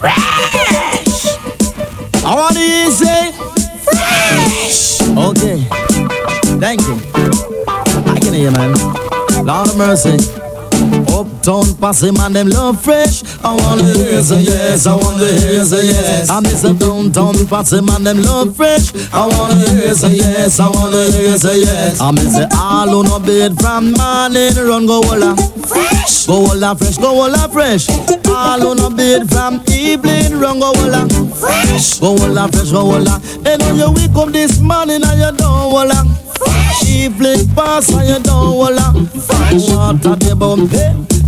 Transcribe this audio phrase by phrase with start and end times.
[0.00, 1.26] Fresh.
[2.24, 3.32] I want to hear say
[3.82, 5.00] fresh.
[5.02, 5.64] Okay.
[6.60, 7.00] Thank you.
[7.66, 9.44] I can hear, you, man.
[9.44, 10.47] Lord of mercy.
[11.48, 13.22] Uptown posse man, them love fresh.
[13.42, 16.28] I wanna hear say yes, I wanna hear say yes.
[16.28, 18.92] I miss a downtown posse man, them love fresh.
[19.14, 22.02] I wanna hear say yes, I wanna hear say yes.
[22.02, 25.34] I miss it all on a bed from morning, run go walla
[25.66, 27.88] fresh, go walla fresh, go walla fresh.
[28.28, 33.22] All on a bed from evening, run go walla fresh, go walla fresh, go walla.
[33.46, 35.48] And when you wake up this morning and you don't.
[36.88, 38.92] Evening pass and you don't walla.
[39.52, 40.72] Water the bump,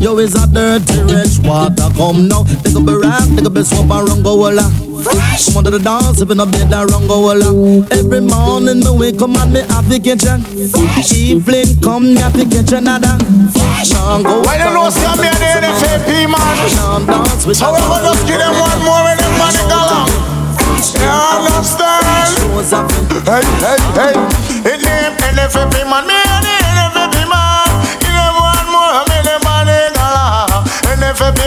[0.01, 1.89] you is a dirty rich water.
[1.97, 4.65] Come now, take up a rap, take up a soap and run go walla.
[5.01, 7.49] Come on to the dance, if you not bed that run go walla.
[7.93, 10.41] Every morning me wake up and me have the kitchen.
[11.13, 13.17] Evening come, me have the kitchen nada.
[13.85, 16.57] Sean go When you know some me and the NFAP man.
[16.73, 17.57] Sean dance with.
[17.57, 20.09] So we go just give them one more when them money go long.
[20.81, 22.37] You understand?
[23.25, 24.80] Hey, hey, hey.
[25.31, 27.71] NFAP man, me and the NFAP man.
[28.03, 30.51] Give one more when money go long.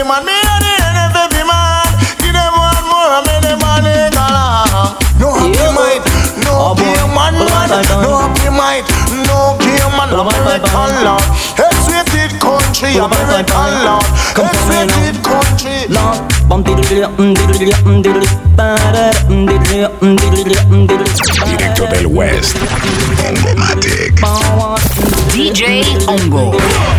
[0.08, 1.84] Man, me and the NFAP man.
[2.20, 4.24] Give one more when money go.
[5.20, 6.02] No happy mind,
[6.44, 7.72] no game man, man.
[8.00, 8.84] No happy mind,
[9.28, 10.08] no game man.
[10.16, 11.24] American lord,
[11.60, 15.88] X-rated country, American lord, X-rated country.
[21.44, 22.56] Directo del West.
[23.18, 24.20] Hongomatic.
[25.32, 26.52] DJ Hongo.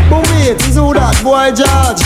[0.09, 2.01] But wait, is who that boy George?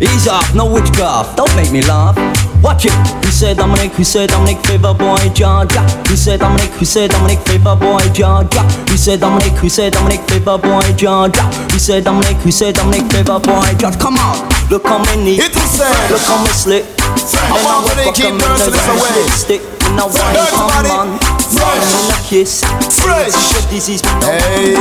[0.00, 1.36] Ease off, no witchcraft.
[1.36, 2.16] Don't make me laugh.
[2.62, 2.92] Watch it.
[3.24, 5.84] We said Dominic, we said Dominic, favor boy Georgia.
[6.08, 8.62] We said Dominic, we said Dominic, favor boy Georgia.
[8.88, 11.50] We said Dominic, we said Dominic, favor boy Georgia.
[11.72, 13.98] We said Dominic, we said Dominic, favor boy Georgia.
[13.98, 15.36] Come on, look how many.
[15.36, 16.10] It is said.
[16.10, 16.84] Look how me slick.
[16.98, 19.26] I want to keep merciless away.
[19.30, 20.90] Stick in a wine, Dirty come body.
[20.90, 21.33] on.
[21.52, 22.32] Fresh.
[22.32, 22.46] In.
[23.04, 23.36] Fresh.
[23.68, 24.00] Disease.
[24.24, 24.74] Hey,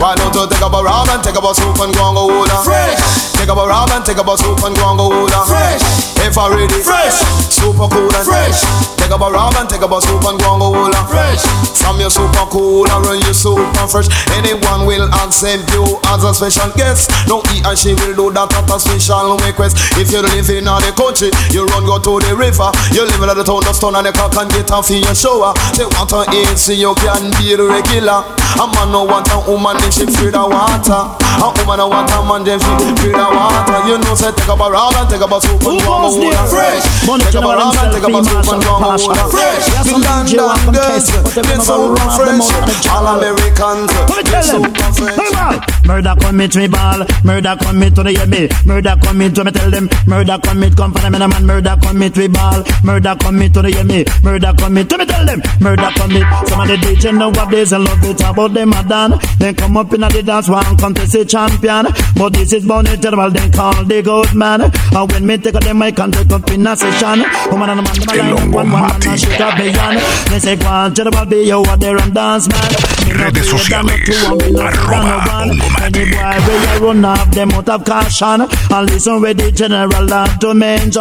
[0.00, 2.16] why don't you take up a rum and take up a soup and go and
[2.16, 2.60] go order?
[2.64, 3.36] Fresh.
[3.36, 5.42] Take up a rum and take up a soup and go and go order.
[5.44, 5.84] Fresh.
[6.24, 6.80] If I ready.
[6.80, 7.20] Fresh.
[7.52, 8.64] Super cool and fresh.
[8.96, 11.04] Take up a rum and take up a soup and go and go order.
[11.06, 11.44] Fresh.
[11.76, 14.08] From your super cool and run your super fresh.
[14.34, 17.12] Anyone will accept you as a special guest.
[17.28, 19.76] No he and she will do that at a special request.
[20.00, 22.72] If you live in the country, you run go to the river.
[22.90, 25.52] You live in the town of stone and you can get off in your shower.
[25.76, 28.22] They want to eat so you can be regular.
[28.56, 31.02] A man no want a woman if she feed the water.
[31.12, 32.72] A woman no want a man if she
[33.02, 33.78] feed the water.
[33.84, 36.30] You know say take up a rag and take up a soup and and go
[36.48, 36.84] fresh.
[37.04, 39.66] Take up a rag and take up a soup and and go fresh.
[39.84, 42.86] The London girls, get so fresh.
[42.88, 43.92] All Americans,
[44.24, 44.62] get so
[44.94, 45.76] fresh.
[45.86, 48.26] Murder commit me ball, murder commit to the yeah
[48.66, 52.26] murder commit to me tell them, murder commit come from them man, murder commit we
[52.26, 53.84] ball, murder commit to the yeah
[54.24, 56.26] murder commit to me tell them, murder commit.
[56.48, 59.18] Some of the DJ know what they say, love it about them a done.
[59.38, 61.86] Then come up in the dance one contest a champion,
[62.16, 63.30] but this is born terrible.
[63.30, 64.60] Then call the good man.
[64.62, 67.80] And when me take up the mic and take up in a session, woman and
[67.80, 69.98] a man them a line up one one man and shake a beyond.
[70.30, 72.70] They say go on terrible be you out there and dance man.
[73.05, 73.05] Me no Redes afraid of no sociales, two and me no afraid of no arroba
[73.05, 73.05] one.
[73.05, 73.05] Hongomatic.
[73.05, 73.05] Any boy will you run off them out of caution and listen with the general
[73.05, 73.05] to mention.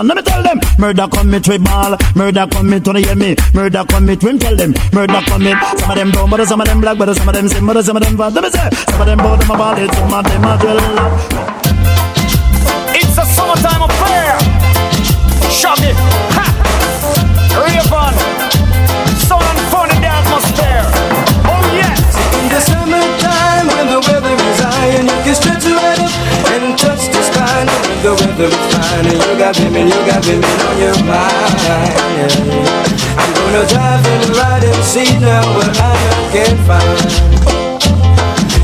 [0.08, 3.84] Let me tell them, murder commit we ball, murder commit to the hear me, murder
[3.88, 5.58] commit we tell them, murder commit.
[5.80, 7.84] Some of them brown, but some of them black, but some of them sim, but
[7.84, 8.34] some of them fat.
[8.34, 10.58] Let me say, some of them both them a ball, it, some of them a
[10.58, 10.80] drill.
[12.96, 14.40] It's a summertime affair.
[15.52, 15.96] Shove it.
[16.36, 16.55] Ha!
[28.36, 31.56] The weather fine and you got women, you got women on your mind.
[33.16, 35.96] I'm gonna drive in the riding seat now where I
[36.36, 37.00] can find.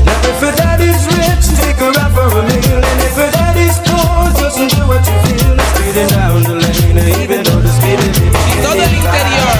[0.04, 3.80] Now if your daddy's rich, take her out for a meal, and if your daddy's
[3.88, 5.56] poor, just do what you feel.
[5.72, 8.12] Speeding down the lane, even though the speed is
[8.60, 9.56] todo el interior.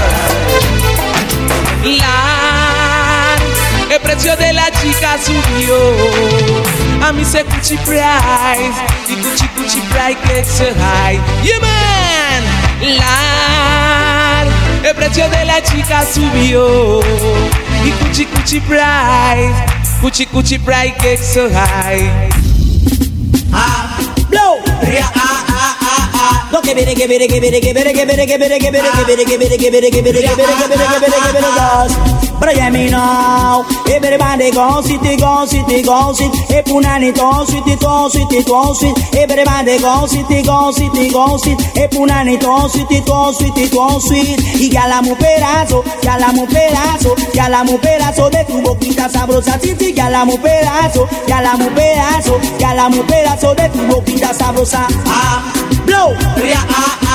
[1.98, 2.21] La,
[4.12, 5.80] prezyo de la chika soubyo
[7.02, 8.78] A mi se kouchi price
[9.08, 12.42] Di kouchi kouchi price kek se high Yeah man!
[12.98, 14.46] Lal
[14.84, 17.02] E prezyo de la chika soubyo
[17.84, 19.56] Di kouchi kouchi price
[20.00, 22.10] Kouchi kouchi price kek se hay
[23.54, 23.96] Ah!
[24.28, 24.60] Blow!
[24.82, 27.60] Ria ah ah ah ah Go give it a give it a give it a
[27.60, 29.26] give it a give it a give it a give it a give it a
[29.26, 30.20] give it a give it a give it a give it a give it a
[30.20, 34.80] give it a give it a give it a But hear me now, everybody go
[34.82, 36.32] sit, go sit, go sit.
[36.50, 39.14] Hey punani to sit, to sit, to sit.
[39.14, 40.06] Everybody go
[43.98, 44.38] sit.
[44.58, 47.14] Y ya la mu pedazo, ya la mu pedazo,
[47.78, 52.74] pedazo de tu boquita sabrosa, titi, ya la mu pedazo, ya la mu pedazo, ya
[52.74, 54.86] la mu pedazo de tu boquita sabrosa.
[55.06, 55.42] Ah,
[55.86, 56.14] blow,
[56.56, 57.11] ah ah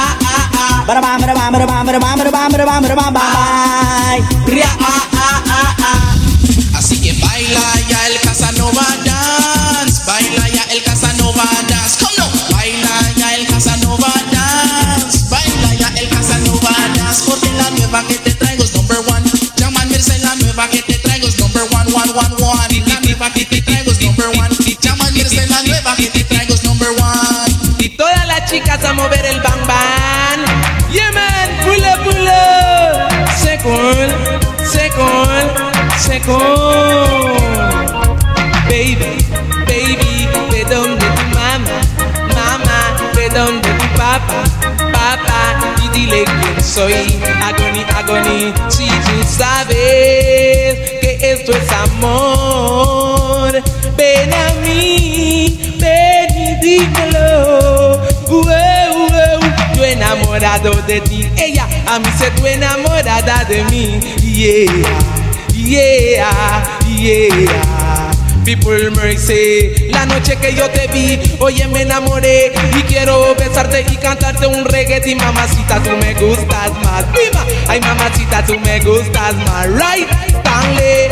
[6.78, 13.12] Así que baila ya el Casanova Dance, baila ya el Casanova Dance, come on, baila
[13.18, 18.63] ya el Casanova Dance, baila ya el Casanova Dance, porque la nueva que te traigo
[18.63, 22.36] es number one, llaman Mirce la nueva que te traigo es number one, one, one,
[22.40, 26.24] one, la nueva que te traigo es number one, llaman Mirce la nueva que te
[26.24, 27.75] traigo es number one.
[27.80, 29.56] Y todas las chicas a mover el bang
[38.68, 39.24] Baby,
[39.68, 41.80] baby, ve donde tu mamá,
[42.34, 44.44] mamá, ve donde tu papá,
[44.92, 47.19] papá, y dile quién soy.
[47.44, 49.78] Agony, agony, si tú sabes
[51.02, 53.52] que esto es amor,
[53.96, 58.02] ven a mí, ven y dímelo.
[58.28, 59.40] Ue, ue.
[59.75, 64.00] Yo enamorado de ti, ella a mí se tú enamorada de mí.
[64.24, 64.66] Yeah,
[65.57, 68.12] yeah, yeah.
[68.45, 72.54] People mercy, la noche que yo te vi, oye me enamoré.
[72.77, 75.01] Y quiero besarte y cantarte un reggae.
[75.06, 80.07] Y mamacita tú me gustas más, Viva, ay mamacita tú me gustas más, right?
[80.45, 81.09] Stanley,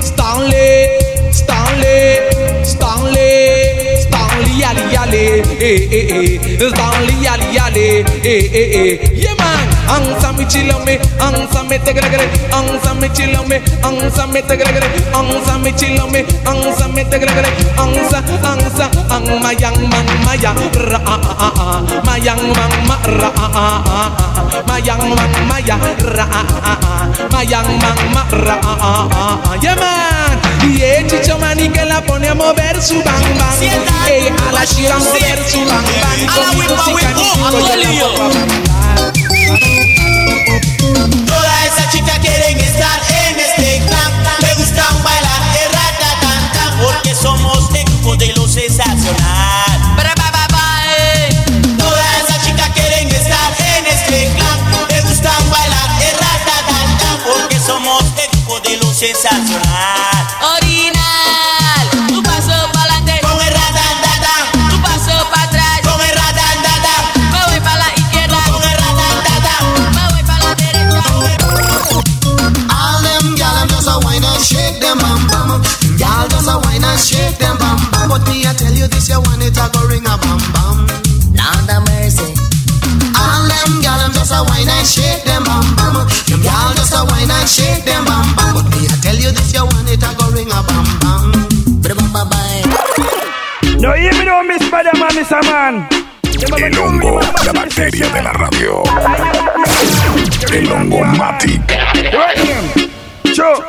[0.00, 0.88] Stanley,
[1.30, 2.18] Stanley,
[2.64, 5.18] Stanley, Stanley, ali, ali,
[5.60, 9.37] eh, eh, eh, Stanley, ali, ali, eh, eh, eh, yeah
[9.88, 15.58] ansa mi chilome, ansa me te gregre, ansa me chilome, ansa me te gregre, ansa
[15.58, 21.52] me chilome, ansa me te gregre, ansa, ansa, ang mayang mang maya, ra ah ah
[21.56, 25.76] ah, mayang mang ma ra ah ah ah, mayang mang maya,
[26.14, 30.38] ra ah ah ah, mayang mang ma ra ah ah ah, yeah man,
[30.76, 33.58] yeah chicho mani que la pone a mover su bang bang,
[34.08, 37.58] eh a la chica a mover su bang bang, con música ni cinco
[38.00, 38.77] yo
[41.26, 44.12] Toda esa chica quieren estar en este clan.
[44.42, 46.10] Me gusta bailar errata
[46.82, 49.96] porque somos equipo de lo sensacional.
[50.98, 51.30] Eh.
[51.78, 54.86] Toda esa chica quieren estar en este clan.
[54.90, 56.56] Me gusta bailar errata
[57.24, 60.17] porque somos equipo de lo sensacional.
[79.58, 80.78] A go ring a bam bam.
[81.34, 82.30] Lord have mercy.
[83.18, 85.94] All them gal just a wine and shake them bam bam.
[86.30, 88.54] Them gal just a wine and shake them bam bam.
[88.54, 91.48] But me I tell you this, you want it a go ring a bam bam.
[93.78, 95.88] No, hear me no miss Spider-Man, Miss a man.
[96.58, 98.82] El hongo, la bacteria de la radio.
[100.52, 101.04] El hongo
[101.44, 101.62] him.
[103.32, 103.64] Sure.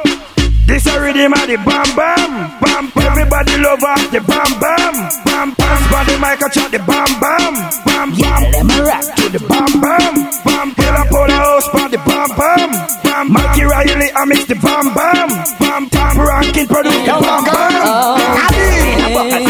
[0.65, 3.05] This a rhythm of the bam bam bam bam.
[3.05, 3.79] Everybody love
[4.11, 5.58] the bam bam bam
[5.99, 6.05] bam.
[6.05, 7.53] Body mic a chat the bam bam
[7.85, 8.41] bam bam.
[8.51, 10.13] Let me rock to the bam bam
[10.45, 10.73] bam.
[10.75, 12.71] Pull up on the house for the bam bam
[13.03, 13.31] bam.
[13.31, 16.19] Mikey Riley I mix the bam bam bam bam.
[16.19, 17.71] Ranking produce the bam bam.
[17.83, 18.15] Oh,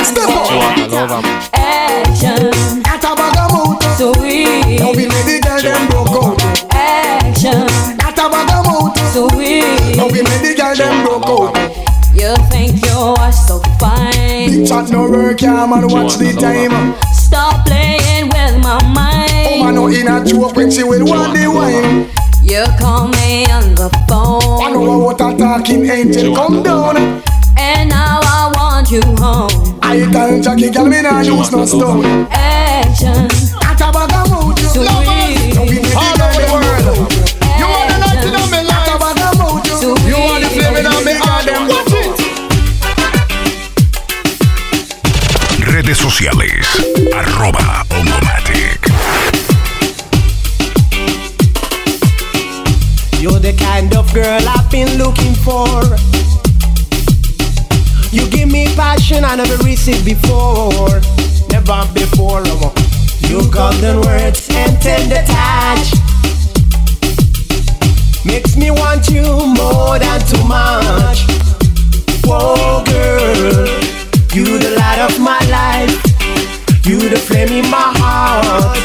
[0.04, 1.26] Step up.
[1.54, 4.80] Action, At a bag of mood, sweet.
[4.80, 6.74] now we let the girl them broke out.
[6.74, 7.68] Action,
[8.02, 8.98] At a bag of mood,
[14.66, 16.96] chat no work, yeah man, watch the time.
[17.14, 19.48] Stop playing with my mind.
[19.48, 19.76] Oh man, mind.
[19.76, 22.10] no in a joke when she will want the wine.
[22.44, 24.64] You call me on the phone.
[24.64, 26.98] I know what a talking angel come down.
[27.58, 29.80] and now I want you home.
[29.82, 32.28] I tell Jackie, girl, me nah use no stone.
[32.32, 33.30] Action,
[45.90, 46.68] Redes sociales.
[47.14, 48.80] Arroba Hongomatic.
[53.20, 55.82] You're the kind of girl I've been looking for.
[58.12, 61.02] You give me passion I never received before.
[61.50, 62.44] Never before.
[62.46, 62.72] oh.
[63.22, 65.90] Your golden words and tender touch
[68.26, 69.24] makes me want you
[69.58, 71.26] more than too much.
[72.24, 73.89] Whoa, girl,
[74.34, 75.90] you the light of my life.
[76.86, 78.78] You the flame in my heart.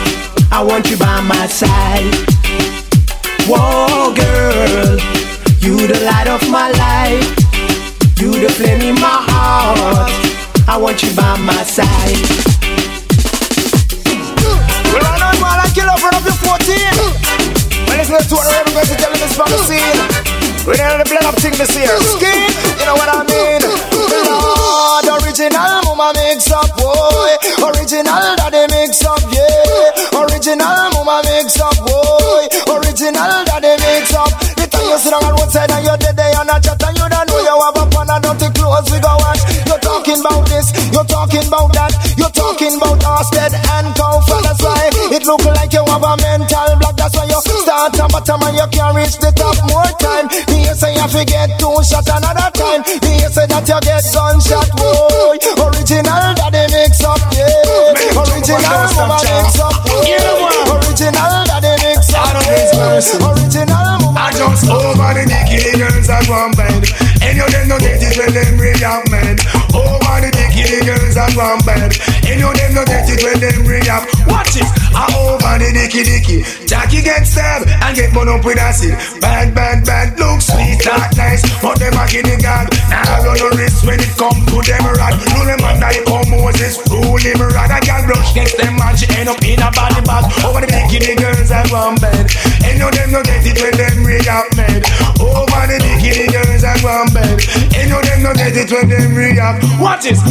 [0.50, 2.14] I want you by my side.
[3.46, 4.96] Whoa, girl,
[5.60, 7.28] you the light of my life.
[8.20, 10.10] You the flame in my heart.
[10.66, 12.24] I want you by my side.
[14.88, 17.88] We run on while I kill over up to 14.
[17.88, 20.33] When it's not to what I'm going to tell this from the scene.
[20.64, 21.92] We don't the blood up thing this year.
[22.16, 22.48] Skin,
[22.80, 23.60] you know what I mean?
[23.60, 27.36] Lord, original mama mix up, boy.
[27.68, 30.24] Original daddy mix up, yeah.
[30.24, 32.48] Original mama mix up, boy.
[32.80, 34.32] Original daddy mix up.
[34.56, 36.96] The time you sit on one side and you're dead there on a chat and
[36.96, 39.44] you don't know you have a pan and dirty clothes we go wash.
[39.68, 43.94] You're talking about this, you're talking about that, you're talking about Orsted and.
[44.54, 46.73] That's why it look like you have a mental
[47.92, 48.08] block.
[48.08, 50.26] That's why you start bottom and you can't reach the top more time.
[50.48, 52.80] Me say you forget two shot another time.
[53.04, 55.36] Me say that you get gunshot, boy.
[55.60, 57.92] Original daddy mix up, yeah.
[58.14, 60.08] Original mama mix up, boy.
[60.72, 63.28] Original daddy mix up, yeah.
[63.28, 66.84] Original mama I just over the dicky girls at one bed.
[67.20, 69.40] Any of them no get it when them react mad.
[69.74, 71.92] Over the dicky girls at one bed.
[72.24, 74.08] Any of them no get it when them react.
[74.28, 74.83] Watch it.
[74.94, 76.38] I over the dicky dicky.
[76.66, 78.94] Jackie get stabbed and get burned up with acid.
[79.20, 80.18] Bad, bad, bad.
[80.18, 81.42] Look sweet, that nice.
[81.58, 82.70] But them a guinea god.
[82.88, 85.14] Now I no risk when it come to them rod.
[85.34, 86.78] No them a die come Moses.
[86.86, 87.70] Rule him rod.
[87.74, 90.24] A girl brush next them and she end up in a body bag.
[90.46, 92.30] Over the dicky the girls at one bed.
[92.64, 94.82] Any of them no get it when them react mad.
[95.18, 97.38] Over the dicky the girls at one bed.
[97.74, 99.62] Any of them no get it when them react.
[99.78, 100.22] Watch this.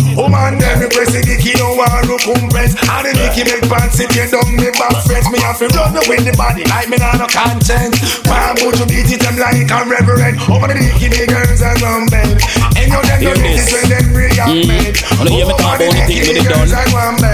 [2.74, 2.90] Compress.
[2.94, 5.28] And the dicky make pants sit you down me back fence.
[5.30, 7.98] Me have to run with the body like me nah no conscience.
[8.26, 10.38] Man, would you beat it them like a reverend?
[10.50, 12.38] Over the girls at one bed.
[12.78, 13.72] Any of them no Hear get it this.
[13.74, 14.68] when them react Mm.
[14.68, 14.94] mad.
[15.18, 16.60] Wanna hear me talk about the thing with the done?
[16.60, 17.34] Well, that one now.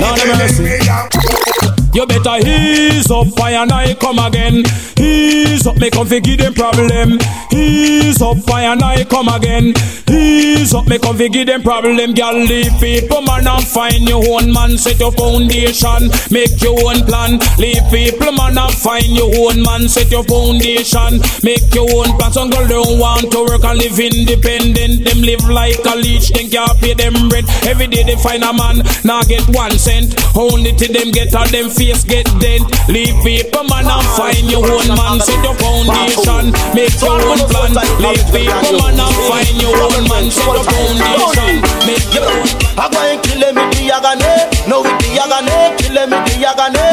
[0.00, 1.81] Lord have mercy.
[1.94, 4.64] You better ease up, fire and I come again.
[4.98, 7.18] Ease up, me come fi give them problem.
[7.52, 9.74] Ease up, fire and I come again.
[10.08, 12.14] Ease up, me come fi give them problem.
[12.14, 14.78] Girl, leave people man and find your own man.
[14.78, 17.36] Set your foundation, make your own plan.
[17.58, 19.86] Leave people man and find your own man.
[19.86, 22.32] Set your foundation, make your own plan.
[22.32, 25.04] Some girl don't want to work and live independent.
[25.04, 27.44] Them live like a leech, then can't pay them rent.
[27.68, 30.16] Every day they find a man, now get one cent.
[30.34, 32.62] Only till them get all them face get dent.
[32.88, 35.18] Leave people man and find your own man.
[35.18, 37.74] Set your foundation, make your own plan.
[37.98, 40.30] Leave people man and find your own man.
[40.30, 42.46] Set your foundation, make your own.
[42.78, 44.32] I go and kill him with the yagane,
[44.68, 46.86] no with the yagane, kill him with the yagane.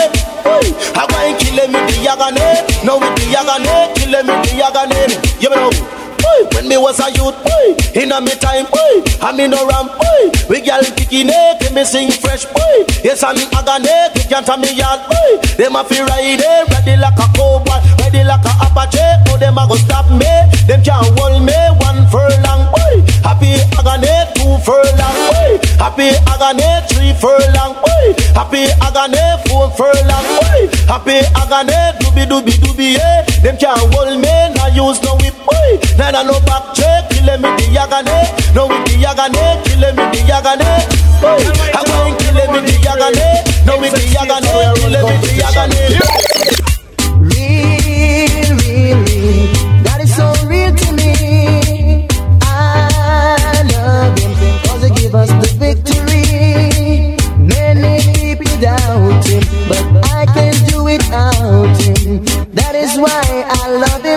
[0.44, 0.68] Hey,
[0.98, 2.50] I go and kill him with the yagane,
[2.86, 5.42] no with the yagane, kill him with the yagane.
[5.42, 5.79] You know.
[6.54, 9.88] When me was a youth, boy, in a me time, boy, I me no ram,
[9.88, 10.24] boy.
[10.50, 12.86] We gyal kicking it, me sing fresh, boy.
[13.04, 15.32] Yes, I'm agane, kick out me yard, boy.
[15.58, 19.04] Them a fi ride ready like a cowboy, ready like a apache.
[19.30, 20.32] Oh, them a go stop me,
[20.68, 22.96] them can't hold me one furlong, boy.
[23.22, 25.69] Happy agane, two furlong, boy.
[25.80, 27.76] Happy agane, three furlong.
[28.36, 30.26] Happy agane, four furlong.
[30.88, 33.24] Happy agane, dooby dooby dooby, yeah.
[33.42, 35.80] Them can't hold me, nah use no whip, boy.
[35.98, 38.20] Nah nah no back check, kill me the yagane,
[38.54, 40.72] no with the yagane, kill me the yagane,
[41.22, 41.40] boy.
[41.72, 43.30] I'm going kill me the yagane,
[43.66, 45.80] no with the yagane, kill me the yagane.
[47.20, 49.69] Real, real, real.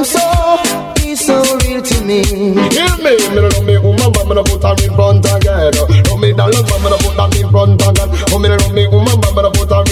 [0.03, 0.93] Love Him so.
[1.13, 2.25] He's so real to me.
[2.25, 5.75] Hear me, me no love me woman, but me no put her in front again.
[5.77, 8.09] Love me darling, but me no put her in front again.
[8.33, 9.85] Oh, me no love me woman, but me no put her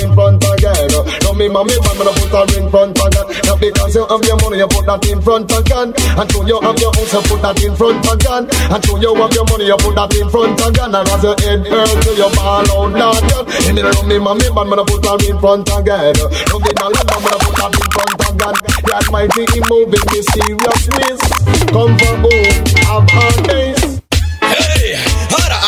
[1.41, 3.27] me mommy, but me no put her in front again.
[3.49, 5.97] Not because you have your money, you put that in front again.
[5.97, 8.45] And so you have your house, you put that in front again.
[8.69, 10.93] And so you have your money, you put that in front again.
[10.93, 13.45] And as your head hurts, you ball out loud, girl.
[13.73, 16.13] No love me mommy, but me no put her in front again.
[16.53, 18.57] Love me darling, but me no put her in front again.
[18.85, 21.21] God mighty, he moving mysterious ways.
[21.73, 24.00] Come for home, have our days.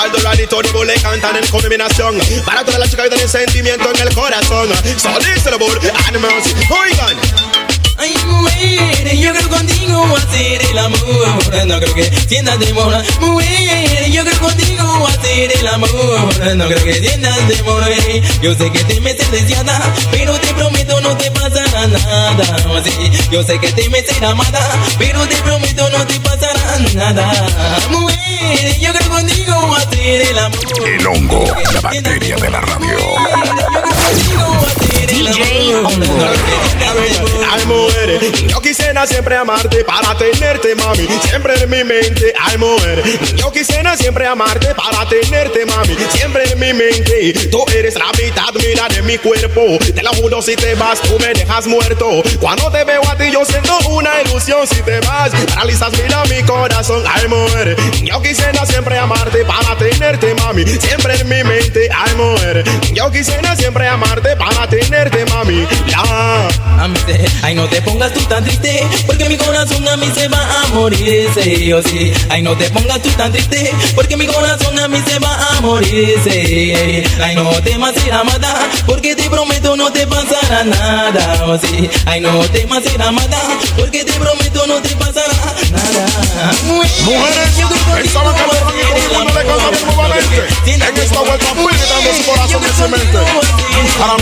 [0.02, 3.28] Hey, ahora Aldo Radito de le cantan en combinación Para toda la chica que tiene
[3.28, 7.16] sentimiento en el corazón So listen aboard Animals, oigan
[7.98, 11.66] Ay, mujer, yo creo contigo hacer el amor.
[11.66, 13.00] No creo que sientas temor.
[13.20, 16.56] Mujer, yo creo contigo hacer el amor.
[16.56, 17.84] No creo que sientas temor.
[18.40, 22.56] Yo sé que te metes deseada, pero te prometo no te pasará nada.
[23.30, 24.60] yo sé que te metes amada,
[24.98, 27.30] pero te prometo no te pasará nada.
[27.90, 29.01] Mujer, yo creo
[30.04, 31.44] el hongo,
[31.74, 32.96] la bacteria de la radio.
[35.06, 36.71] DJ Hongo.
[37.72, 41.08] Ay, mujer, yo quisiera siempre amarte para tenerte, mami.
[41.28, 43.02] Siempre en mi mente, ay, mujer.
[43.36, 45.96] Yo quisiera siempre amarte para tenerte, mami.
[46.12, 47.48] Siempre en mi mente.
[47.50, 49.78] Tú eres la mitad, mira, de mi cuerpo.
[49.94, 52.22] Te lo juro, si te vas, tú me dejas muerto.
[52.40, 54.66] Cuando te veo a ti, yo siento una ilusión.
[54.66, 57.76] Si te vas, paralizas, mira mi corazón, ay, mujer.
[58.02, 60.64] Yo quisiera siempre amarte para tenerte, mami.
[60.66, 62.64] Siempre en mi mente, ay, mujer.
[62.92, 65.66] Yo quisiera siempre amarte para tenerte, mami.
[65.86, 66.48] Ya.
[67.62, 71.30] No te pongas tú tan triste, porque mi corazón a mí se va a morir,
[71.32, 72.12] sí o sí.
[72.28, 75.60] Ay, no te pongas tú tan triste, porque mi corazón a mí se va a
[75.60, 77.04] morir, sí.
[77.22, 81.88] Ay, no temas ser amada, porque te prometo no te pasará nada, oh sí.
[82.04, 83.38] Ay, no temas ser amada,
[83.76, 86.52] porque te prometo no te pasará nada.
[86.64, 87.58] Mujeres,
[89.36, 89.72] le canta.
[90.66, 92.62] En esta vuelta, su corazón.
[93.98, 94.16] Para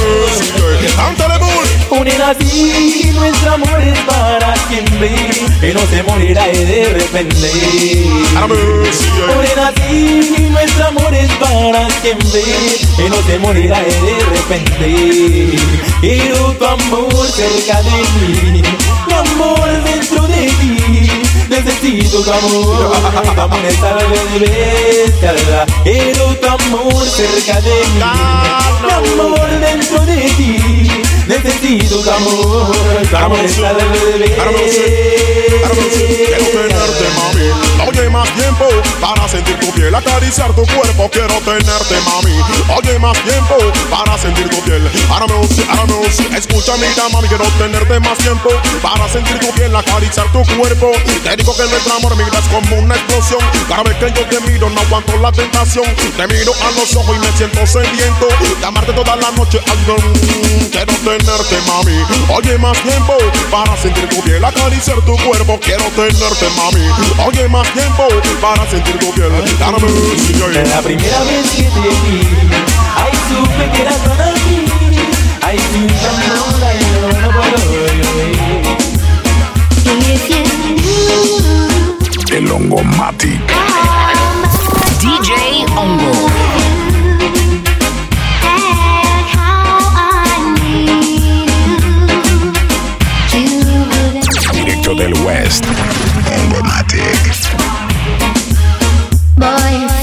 [0.96, 1.80] cántale bull.
[2.20, 5.10] Así, nuestro amor es para siempre,
[5.60, 7.50] que no se morirá de repente.
[9.38, 12.42] Unir así, nuestro amor es para siempre,
[12.96, 15.58] que no se morirá de repente.
[16.00, 18.62] Quiero tu amor cerca de mí,
[19.06, 21.08] mi amor dentro de ti.
[21.48, 23.00] Necesito tu amor,
[23.34, 24.90] tu amor es algo de.
[25.84, 28.02] Quiero tu amor cerca de mí,
[28.82, 30.79] mi amor dentro de ti.
[31.30, 32.72] Necesito tu amor,
[33.08, 33.78] tu amor es algo
[34.18, 34.24] de
[36.26, 37.69] Quiero tenerte, mami.
[37.88, 38.66] Oye, más tiempo
[39.00, 41.10] para sentir tu piel, acariciar tu cuerpo.
[41.10, 42.36] Quiero tenerte, mami.
[42.76, 43.56] Oye, más tiempo
[43.90, 44.88] para sentir tu piel.
[45.10, 45.90] Ahora me use, ahora.
[46.36, 47.28] Escucha, mira, mami.
[47.28, 48.50] Quiero tenerte más tiempo
[48.82, 50.90] para sentir tu piel, acariciar tu cuerpo.
[51.22, 53.40] Te digo que nuestro amor miras como una explosión.
[53.68, 55.84] Cada vez que yo te miro, no aguanto la tentación.
[56.16, 58.28] Te miro a los ojos y me siento sediento.
[58.60, 59.78] De amarte toda la noche, ay,
[60.70, 61.98] quiero tenerte, mami.
[62.34, 63.16] Oye, más tiempo
[63.50, 65.58] para sentir tu piel, acariciar tu cuerpo.
[65.60, 66.86] Quiero tenerte, mami.
[67.26, 68.08] Oye, más tiempo
[68.40, 69.30] para sentir tu piel.
[69.58, 69.78] Dame
[70.68, 72.28] La primera vez que te vi,
[73.28, 74.66] supe que eras para mí.
[75.42, 76.16] Ay, tú tan
[76.74, 77.58] y yo no puedo
[82.36, 83.40] El hongo Matic.
[85.00, 86.12] DJ Hongo.
[94.52, 95.64] Directo del West.
[96.26, 97.59] Hongo Matic.
[99.40, 99.99] Boy,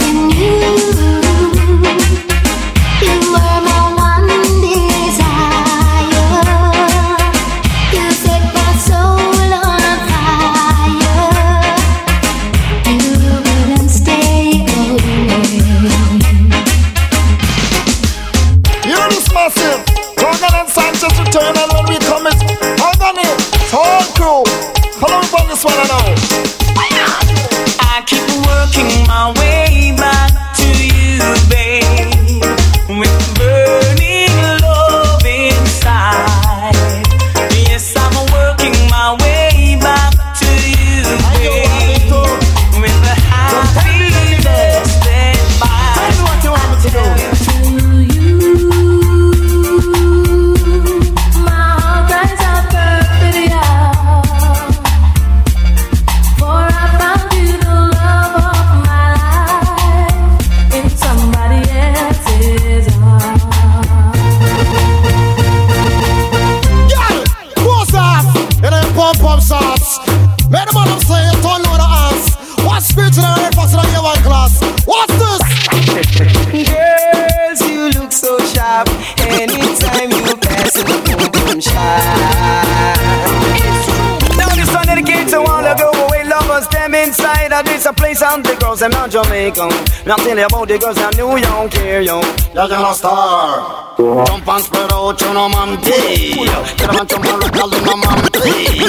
[88.90, 89.72] them not Jamaican.
[90.06, 92.22] You about the girls them New York here, yo.
[92.54, 93.96] You're gonna star.
[93.98, 96.34] Jump and spread out, you know, man, pay.
[96.34, 98.80] Get a man jump and rock, you know, man, pay.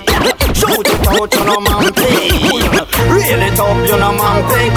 [0.55, 2.31] Shoot it out, you know, man, pay.
[3.11, 4.69] Reel it up, you know, man, pay.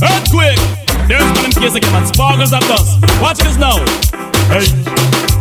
[0.00, 0.60] Earthquake!
[1.08, 2.06] There's one in case again, man.
[2.06, 3.02] Sparkles of dust.
[3.20, 3.78] Watch this now.
[4.48, 4.66] Hey.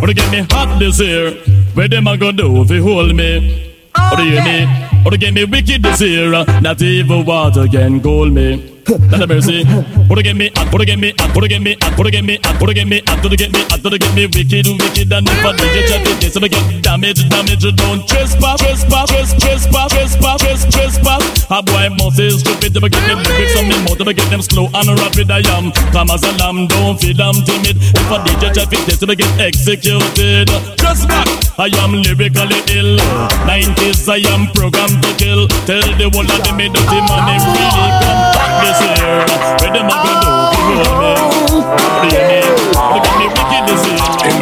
[0.06, 1.32] They get me hot this year?
[1.76, 3.69] Where them a go do if you hold me?
[4.08, 4.40] What do you?
[4.40, 6.32] Oh, what they get me wicked this year?
[6.62, 8.79] Not even water can cool me.
[8.90, 9.64] Not a mercy.
[9.64, 13.02] They get me they get me they get me they get me they get me
[13.06, 16.40] they get me they get me wicked, wicked, and I did you to get so
[16.40, 21.46] they get damage, damage, don't trespass, trespass, trespass, trespass, trespass, trespass.
[21.52, 22.74] A boy must is stupid.
[22.74, 24.02] They get them lyrics on me mouth.
[24.02, 25.30] They get them slow and rapid.
[25.30, 26.66] I am calm as a lamb.
[26.68, 27.78] Don't feel I'm timid.
[27.78, 30.50] If I did you to get so they get executed.
[30.82, 31.30] Just back.
[31.62, 32.98] I am lyrically ill.
[33.46, 35.46] 90s I am programmed to kill.
[35.70, 39.26] Tell the whole of them me dirty money really come back this year.
[39.60, 39.94] Go me.
[43.20, 44.00] Me wicked this year.
[44.24, 44.40] And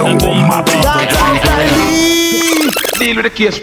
[3.00, 3.60] Deal with the case.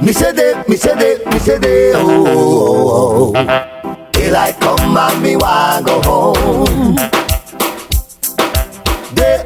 [0.00, 4.08] Me say they, me say they, me say they, oh, oh, oh, oh.
[4.12, 6.96] Daylight come and me want go home.
[9.14, 9.44] They,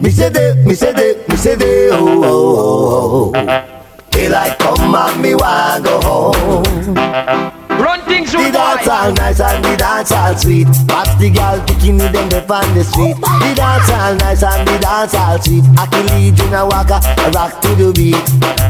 [0.00, 3.64] me say they, me say they, me say they, oh, oh, oh, oh.
[4.10, 7.61] Daylight come and me want go home.
[7.80, 10.66] Run things The dance all nice and the dance all sweet.
[10.88, 13.16] Watch the girl picking me them up on the street.
[13.16, 15.64] The dance all nice and the dance all sweet.
[15.78, 18.22] I can lead in a walker, a rock to the beat.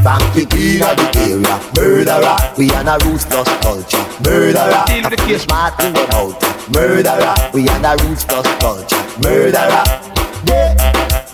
[0.03, 2.37] Bank the queen of the area, murderer.
[2.57, 4.83] We on a roots plus culture, murderer.
[4.87, 5.43] Deal the case.
[5.43, 6.39] Smart to the out,
[6.73, 7.35] murderer.
[7.53, 9.83] We on a roots plus culture, murderer.
[10.45, 10.75] They,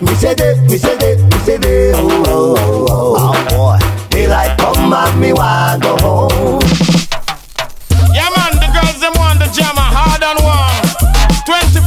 [0.01, 3.79] me say they, me say they, me say they, oh, oh, oh, oh, oh, oh
[3.79, 4.07] boy.
[4.09, 6.88] Daylight come and me want go home.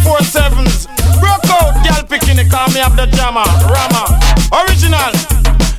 [0.03, 0.87] 24 7s.
[1.21, 3.45] Broke out, girl picking it, call me up the jammer.
[3.71, 4.19] Rama.
[4.53, 5.13] Original.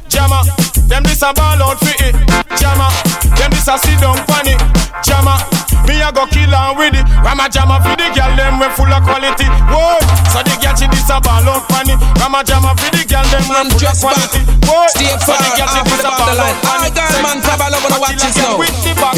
[0.07, 0.72] Jammer.
[0.93, 2.13] Them this a ball out for it.
[2.53, 2.85] Jammer.
[3.33, 4.53] Them this a sit down funny.
[5.01, 5.41] Jammer.
[5.89, 7.01] Me a go kill on with it.
[7.25, 9.49] Rama jammer for the girl them we full of quality.
[9.73, 9.97] Whoa.
[10.29, 11.97] So the girl she this a ball out funny.
[12.21, 14.41] Rama jammer for the girl them we full of quality.
[14.69, 14.85] Whoa.
[14.93, 16.89] Stay So the girl she far this a ball out All funny.
[16.93, 18.61] girl man travel over the watch it now.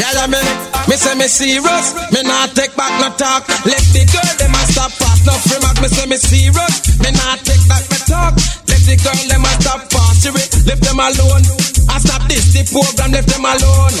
[0.00, 0.40] Yeah, yeah, me,
[0.88, 1.92] me say me serious.
[2.08, 3.44] Me not take back no talk.
[3.68, 5.76] Let the girl them a stop pass no remark.
[5.84, 6.88] Me say me serious.
[7.04, 8.65] Me not take back no talk.
[8.86, 10.62] Let girl them a stop it.
[10.62, 11.42] Left them alone.
[11.90, 13.10] I stop this the program.
[13.10, 13.98] Left them alone.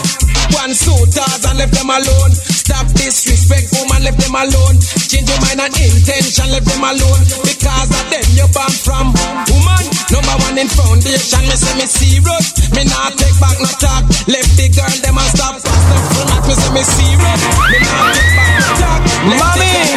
[0.54, 2.30] One suitors and left them alone.
[2.30, 4.06] Stop disrespect, woman.
[4.06, 4.78] Left them alone.
[5.10, 6.54] Change your mind and intention.
[6.54, 7.22] Left them alone.
[7.42, 9.10] Because of them you born from.
[9.50, 11.42] Woman, number one in foundation.
[11.50, 12.54] Me say me serious.
[12.70, 14.06] Me not take back no talk.
[14.30, 16.46] Left the girl them a stop pass no remark.
[16.46, 17.42] Me say me serious.
[17.74, 19.00] Me not take back no talk.
[19.34, 19.95] Left the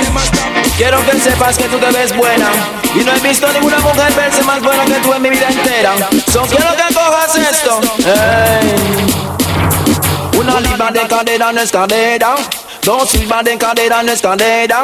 [0.80, 2.50] quiero que sepas que tú te ves buena
[2.96, 5.94] y no he visto ninguna mujer verse más buena que tú en mi vida entera.
[6.32, 7.82] So quiero que cojas esto.
[8.00, 8.76] Ey.
[10.40, 12.36] Una libra de cadera no es cadera,
[12.84, 14.84] dos libras de cadera no es cadera.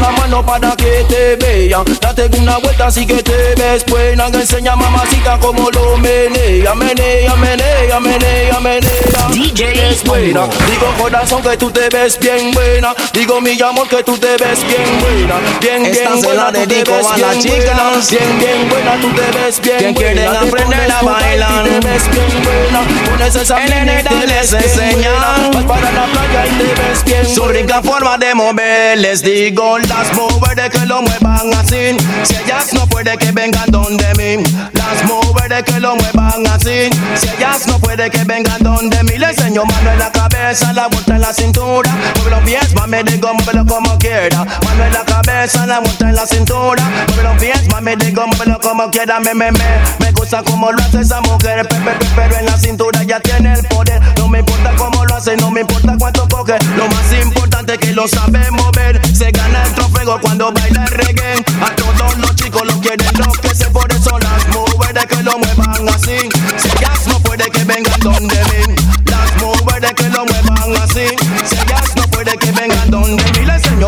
[0.00, 4.30] la mano para que te vea Date una vuelta así que te ves buena.
[4.30, 9.28] Que enseña mamacita como lo menea Menea, menea, menea, menea.
[9.32, 10.46] DJ es buena.
[10.68, 12.94] Digo corazón que tú te ves bien buena.
[13.12, 15.34] Digo mi amor que tú te ves bien buena.
[15.60, 17.60] Bien, Esta bien se buena, la tú te dedico ves a bien las chicas.
[17.60, 19.98] buena Bien, bien buena, tú te ves bien Que buena.
[20.00, 21.64] quieren Te aprender a bailar.
[21.64, 23.10] Te ves bien buena.
[23.10, 27.60] Pones esa nene les Vas para la playa y te ves bien Su buena.
[27.60, 31.96] rica forma de mover, les digo Las mujeres que lo muevan así.
[32.24, 35.29] Si ellas no puede que vengan donde mí Las mujeres
[35.62, 36.90] que lo muevan así.
[37.16, 40.86] Si ellas no puede que vengan donde mí Le enseño mano en la cabeza, la
[40.88, 41.90] vuelta en la cintura.
[42.16, 44.44] Mueve los pies, mami, digo, muévelo como quiera.
[44.64, 46.82] Mano en la cabeza, la vuelta en la cintura.
[47.08, 49.20] Mueve los pies, mami, digo, muévelo como quiera.
[49.20, 49.64] Me, me, me,
[49.98, 51.66] me gusta como lo hace esa mujer.
[51.68, 54.00] Pe, pe, pe, Pero en la cintura ya tiene el poder.
[54.18, 56.56] No me importa cómo lo hace, no me importa cuánto coge.
[56.76, 59.00] Lo más importante es que lo sabe mover.
[59.14, 61.44] Se gana el trofeo cuando baila el reggae.
[61.60, 64.69] A todos los chicos lo quieren enloquecer Por eso las mujeres
[65.06, 66.18] que lo muevan así.
[66.58, 68.39] Si ellas no puede que vengan donde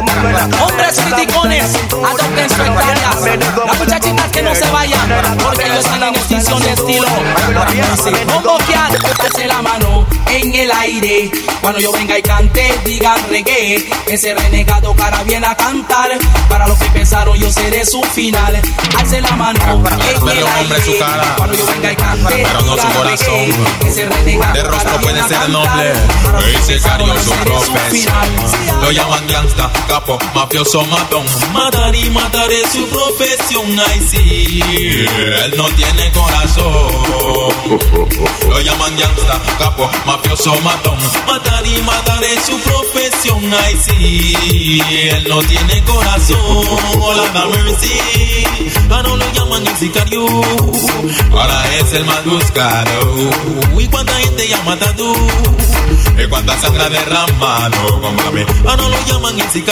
[0.01, 2.57] cabeza Hombre Tres criticones, adopten su.
[3.67, 7.09] Las muchachitas que no se vayan, porque ellos están en extinción de estilo.
[8.27, 11.31] Como que alce la mano en el aire.
[11.61, 13.85] Cuando yo venga y cante, digan reggae.
[14.07, 16.11] Ese renegado cara viene a cantar.
[16.49, 18.61] Para los que pensaron, yo seré su final.
[18.99, 20.99] Alce la mano en el aire.
[21.37, 23.29] Cuando yo venga y cante, pero no su corazón.
[23.29, 23.55] reggae.
[23.87, 25.93] Ese renegado De rostro puede ser noble,
[26.25, 28.83] Para los que ese pensaron, cario yo su profesión.
[28.83, 31.25] Lo llaman gangsta, capo, mafioso, matón.
[31.53, 34.61] Matar y matar es su profesión, ay sí.
[35.45, 37.53] Él no tiene corazón.
[38.49, 40.99] Lo llaman gangsta, capo, mafioso, matón.
[41.27, 44.83] Matar y matar es su profesión, ay sí.
[45.11, 46.67] Él no tiene corazón.
[47.01, 48.45] Hola, mercy.
[48.91, 50.27] Ahora lo llaman el sicario.
[51.33, 53.31] Ahora es el más buscado.
[53.79, 55.15] Y cuánta gente ya matado.
[56.23, 58.01] Y cuánta sangre derramado.
[58.01, 58.47] Cómprame.
[58.67, 59.72] Ahora lo llaman el sicario.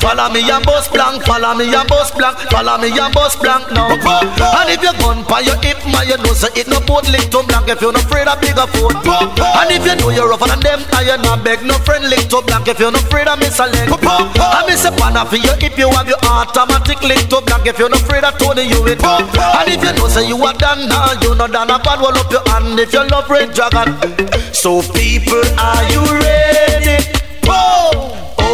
[0.00, 3.70] Follow me and bust blank, follow me and bust blank, follow me and bust blank
[3.70, 3.92] now.
[3.92, 7.28] And if you gun by your hip, man, you know say it no boat link
[7.30, 8.96] to blank if you're not afraid of bigger foot.
[8.96, 12.32] And if you know you're rougher than them, and you not beg no friend link
[12.32, 13.92] to blank if you're not afraid of miss a leg.
[13.92, 17.78] I miss a pan for your hip, you have your automatic link to blank if
[17.78, 19.04] you're not afraid of Tony you it.
[19.04, 22.16] And if you know say you are done now, you not done a bad roll
[22.16, 23.92] up your hand if you love red dragon.
[24.56, 27.04] So people, are you ready?
[27.44, 28.09] Whoa!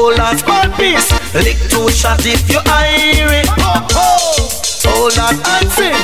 [0.06, 1.10] Hold on, small piece.
[1.34, 3.50] Lick two shot if you hear it.
[3.58, 5.98] Hold on and sing.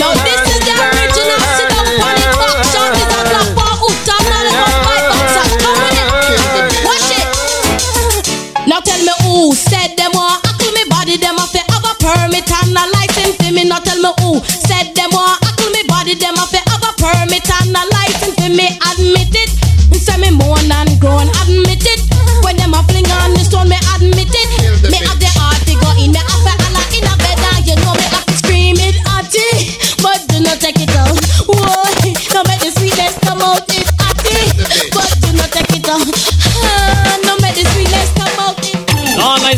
[0.00, 3.76] Now this is the original sit up on the top shot is a black bar
[3.76, 5.52] hook top not a one five up.
[5.60, 6.72] Come on it.
[6.88, 7.28] Watch it.
[8.64, 11.92] Now tell me who said them want ackle me body them have to have a
[12.00, 13.68] permit and a license for me.
[13.68, 16.96] Now tell me who said them want ackle me body them have to have a
[16.96, 17.67] permit and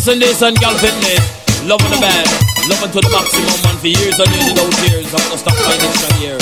[0.08, 1.20] All nice and girl fitness.
[1.68, 2.26] Loving the band.
[2.70, 3.76] Loving to the maximum, man.
[3.76, 5.12] For years and years without tears.
[5.12, 6.38] I'm gonna stop my next year.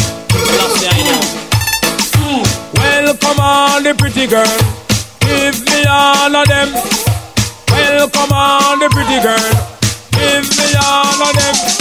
[0.57, 2.45] Last year, I know.
[2.75, 4.47] Welcome on the pretty girl.
[5.21, 6.73] Give me all of them.
[7.71, 9.51] Welcome on the pretty girl.
[10.13, 11.78] Give me all of them.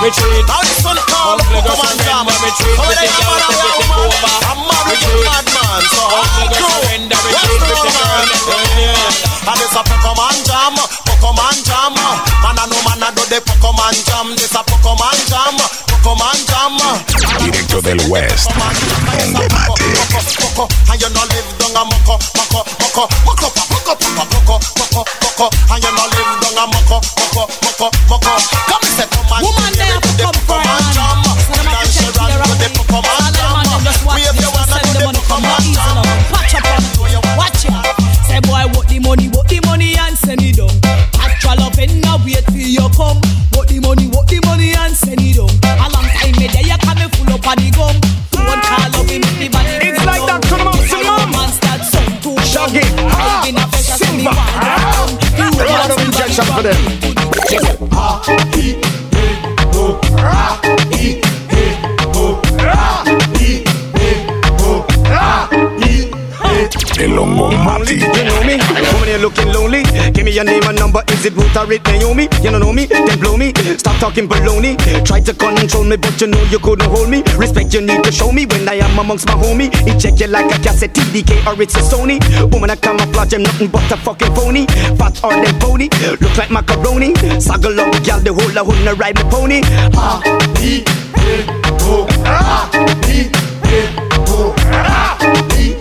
[0.00, 0.44] Retreat.
[0.48, 3.88] Now this one call Come Come on, Come on, Pretty jam, girl, man, take it
[3.90, 4.32] man, over.
[4.48, 5.28] I'm married to a Retreat.
[5.28, 6.72] madman, so Come I'm the true.
[6.72, 9.12] surrender, Yes, retreat, no, pretty girl.
[9.50, 11.92] And this a Pokemon jam, Pokemon jam.
[12.00, 14.26] Man, I know man, I do the Pokemon jam.
[14.40, 15.54] This a Pokemon jam,
[15.92, 16.74] Pokemon jam.
[17.44, 19.44] Directo del West, Hongo
[20.10, 24.24] Moko, and you no live down a moko, moko, moko, moko, pa, moko, pa, pa,
[24.26, 28.32] moko, moko, moko, and you no live down a moko, moko, moko, moko.
[28.66, 31.22] Come and say, come Woman, they come for Pokemon jam.
[31.22, 33.54] And Sharon do the Pokemon jam.
[34.14, 36.02] We have you wanna the Pokemon jam.
[36.34, 37.70] Patch up on it, watch it.
[38.26, 40.74] Say boy, what the money, what the money and send it down.
[41.22, 43.29] Actual love and now wait till you come.
[54.34, 55.52] Pressure, so me want them.
[55.60, 56.76] A lot of injection for them.
[70.90, 71.12] Number.
[71.12, 72.24] Is it Ruth or it Naomi?
[72.42, 72.86] You don't know me?
[72.86, 73.52] Then blow me.
[73.78, 74.76] Stop talking baloney.
[75.04, 77.22] Try to control me, but you know you couldn't hold me.
[77.36, 79.70] Respect you need to show me when I am amongst my homie.
[79.86, 82.18] He check you like a cassette TDK or it's a Sony.
[82.52, 84.66] Woman, I camouflage, I'm nothing but a fucking phony.
[84.98, 85.88] Fat or them pony.
[86.20, 87.14] Look like macaroni.
[87.38, 89.60] Saggle up, gal, the whole I a whole ride my pony.
[89.94, 90.20] Ah,
[90.60, 90.84] E,
[91.16, 91.46] A,
[91.82, 92.70] O, ah,
[93.08, 93.30] E,
[93.64, 93.80] A,
[94.28, 95.18] O, ah,
[95.56, 95.79] E,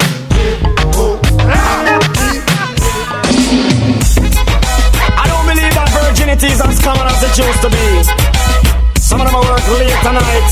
[7.39, 8.99] common as it used to be.
[8.99, 10.51] Some of them work late tonight.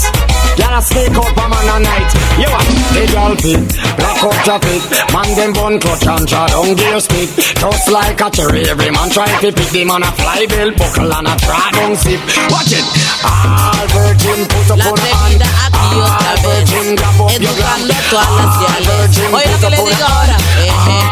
[0.58, 2.10] Gotta sneak out for man at night.
[2.42, 2.66] You what?
[2.94, 3.62] They draw all fit.
[3.98, 4.82] Black out traffic,
[5.14, 7.30] man them bun clutch and draw down gear stick.
[7.62, 11.14] Just like a cherry, every man try to pick the man a fly bill, buckle
[11.14, 12.22] and a draw down zip.
[12.50, 12.86] Watch it,
[13.22, 15.46] all virgin put up on hand.
[15.78, 17.94] All virgin grab up your gland.
[18.18, 21.07] All virgin put up on hand.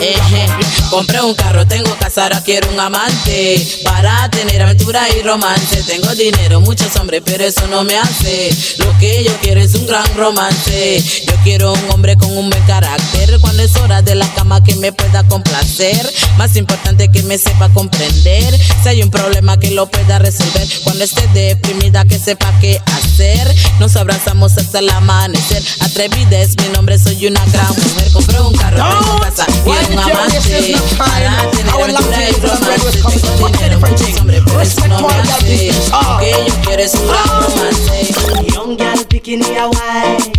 [0.00, 0.46] Eje.
[0.90, 3.80] Compré un carro, tengo casa, ahora quiero un amante.
[3.84, 5.82] Para tener aventura y romance.
[5.84, 8.50] Tengo dinero, muchos hombres, pero eso no me hace.
[8.78, 11.02] Lo que yo quiero es un gran romance.
[11.26, 13.38] Yo quiero un hombre con un buen carácter.
[13.40, 16.10] Cuando es hora de la cama que me pueda complacer.
[16.36, 18.58] Más importante que me sepa comprender.
[18.82, 20.66] Si hay un problema que lo pueda resolver.
[20.84, 23.54] Cuando esté deprimida que sepa qué hacer.
[23.78, 25.62] Nos abrazamos hasta el amanecer.
[25.80, 28.10] Atrevida es mi nombre, soy una gran mujer.
[28.12, 29.46] Compré un carro, tengo casa
[29.90, 30.74] y un amante.
[30.96, 33.20] Para tener aventura y romance.
[33.20, 35.72] Tengo dinero, muchos hombres, pero eso no me hace.
[35.90, 38.54] Lo que yo quiero es un gran romance.
[38.54, 40.32] Young gal picking a wine.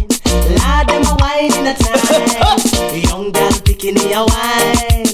[0.57, 3.01] Lord, them a wine in a time.
[3.03, 5.07] Young gal picking a wine.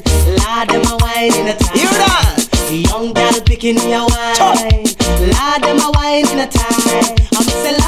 [0.67, 1.77] Them a wine in a time.
[1.77, 2.47] Hear that?
[2.71, 4.83] Young gal picking a wine.
[5.61, 7.15] Them a wine in a time.
[7.37, 7.86] I'm say,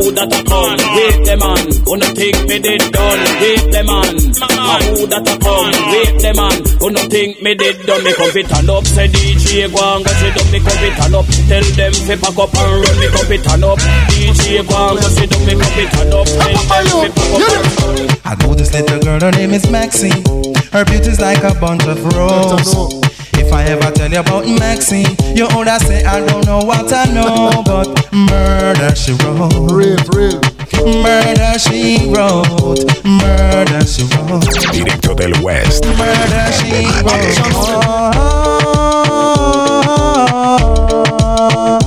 [0.00, 0.80] who that a come?
[0.96, 3.20] Wait the man, wanna think me did done?
[3.40, 5.76] Wait the man, a who that a come?
[5.92, 8.02] Wait the man, wanna think me did done?
[8.02, 10.48] Me come fit turn up, say DJ go and go sit down.
[10.48, 12.96] Me come fit turn up, tell them fi pack up and run.
[12.96, 15.42] Me come fit turn up, DJ go and go sit down.
[15.44, 18.18] Me come fit turn up, tell them fi pack up and run.
[18.24, 20.24] I know this little girl, her name is Maxine.
[20.72, 22.72] Her beauty's like a bunch of roses.
[23.50, 27.06] If I ever tell you about Maxine, you older say I don't know what I
[27.06, 29.50] know, but murder she wrote.
[29.72, 30.40] Real, real.
[31.02, 32.78] Murder she wrote.
[33.04, 34.46] Murder she wrote.
[34.70, 35.84] Directo del West.
[35.98, 38.30] Murder she wrote.
[41.56, 41.79] Want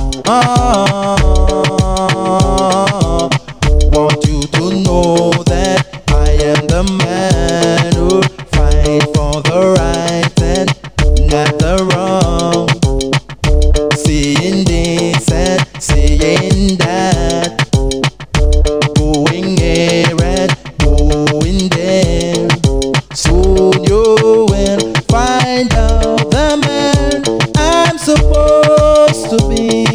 [29.38, 29.93] to be.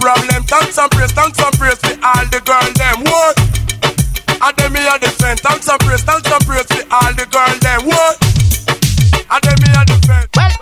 [0.00, 0.44] Problem.
[0.44, 3.04] Thanks and praise, thanks and praise for all the girl them.
[3.04, 3.34] What?
[4.42, 5.40] And them me a defend.
[5.40, 7.86] Thanks and praise, thanks and praise for all the girl them.
[7.86, 8.16] What?
[9.30, 10.28] And them me a defend.
[10.36, 10.52] Well,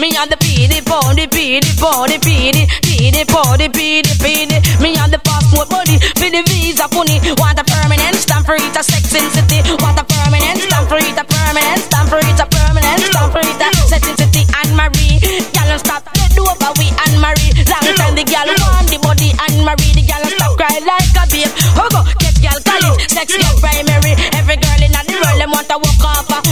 [0.00, 4.80] Me and the PD, pony, PD, pony, PD, PD, pony, PD, PD.
[4.80, 7.20] Me and the passport money, for the visa funny.
[7.36, 9.60] Want a permanent stamp for it, a sex in city.
[9.82, 13.42] Want a permanent stamp for it, a permanent stamp for it, a permanent stamp for
[13.44, 14.42] it, a sex in city.
[14.64, 15.20] Anne Marie,
[15.54, 16.02] girl stop,
[16.34, 17.52] do over we Anne Marie.
[17.68, 21.24] Long time the girl want the body Anne Marie, the girl stop cry like a
[21.30, 21.52] babe.
[21.78, 24.12] Hogo, get girl college, sex girl primary.
[24.34, 26.18] Every girl in the world them want to walk off.
[26.18, 26.18] So get girl college, sex girl primary.
[26.18, 26.49] Every girl in the world them want to walk off.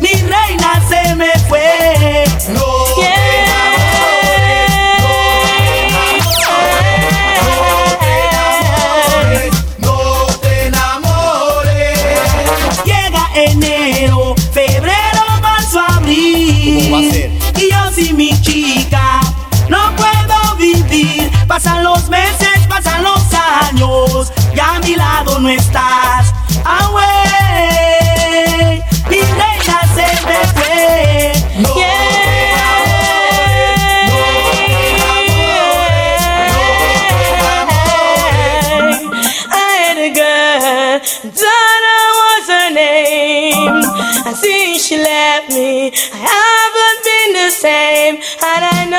[0.00, 2.24] mi reina se me fue.
[2.48, 2.62] No
[9.78, 11.98] No te enamores.
[12.84, 16.84] Llega enero, febrero, marzo, abril.
[16.84, 17.30] ¿Cómo va a ser?
[17.58, 19.20] Y yo sin mi chica
[19.68, 21.30] no puedo vivir.
[21.46, 24.32] Pasan los meses, pasan los años.
[24.54, 25.91] Ya a mi lado no estás.
[48.92, 48.98] Play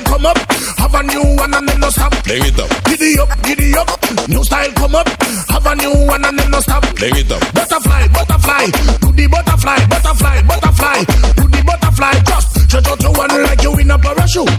[0.00, 0.38] it up.
[0.78, 2.24] Have a new one and then not stuff.
[2.24, 3.97] Giddy up, giddy up.
[4.28, 5.08] New style come up.
[5.48, 6.84] Have a new one and then no stop.
[6.96, 7.40] Play it up.
[7.54, 8.64] Butterfly, butterfly.
[9.00, 10.98] Do the butterfly, butterfly, butterfly.
[11.32, 12.12] Do the butterfly.
[12.28, 14.52] Just stretch out your one like you in a parachute.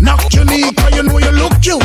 [0.00, 1.82] Knock your knee, cause you know you look cute.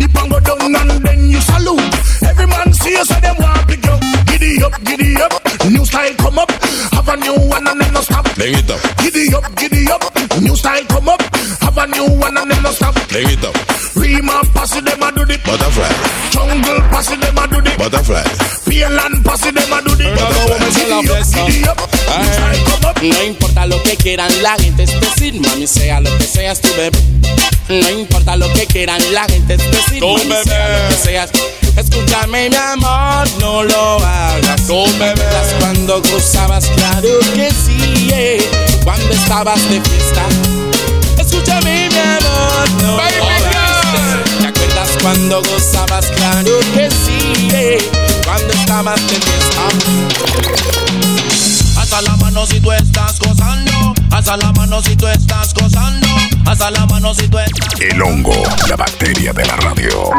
[0.00, 1.92] The pan go down and then you salute.
[2.24, 3.96] Every man see you, so them want pick you.
[4.24, 5.32] Giddy up, giddy up.
[5.68, 6.50] New style come up.
[6.96, 8.24] Have a new one and then no stop.
[8.32, 8.80] Play it up.
[8.96, 10.02] Giddy up, giddy up.
[10.40, 11.20] New style come up.
[11.60, 12.94] Have a new one and then no stop.
[13.12, 13.77] Play it up.
[14.38, 15.88] Rima pass it, them a do the Butterfly.
[16.30, 18.22] Jungle them a do the Butterfly.
[19.52, 20.08] Them a do the.
[23.02, 26.68] No importa lo que quieran la gente es decir, mami, sea lo que seas tu
[26.74, 26.98] bebé.
[27.68, 30.44] No importa lo que quieran la gente es decir, Tu mami, bebé.
[30.44, 31.30] sea lo que seas.
[31.76, 34.66] Escúchame, mi amor, no lo hagas.
[34.66, 35.14] Tu bebé.
[35.14, 36.66] ¿Recuerdas cuando gozabas?
[36.66, 38.50] Claro que sí, eh.
[38.84, 40.22] Cuando estabas de fiesta.
[41.18, 43.57] Escúchame, mi amor, no lo hagas.
[44.98, 46.06] ¿Te acuerdas cuando gozabas?
[46.06, 47.78] Claro que sí, eh.
[48.24, 49.62] Cuando estabas de fiesta.
[51.80, 53.94] Alza la mano si tú estás gozando.
[54.10, 56.06] Alza la mano si tú estás gozando.
[56.46, 57.80] Alza la mano si tú estás.
[57.80, 58.34] El hongo,
[58.68, 60.10] la bacteria de la radio.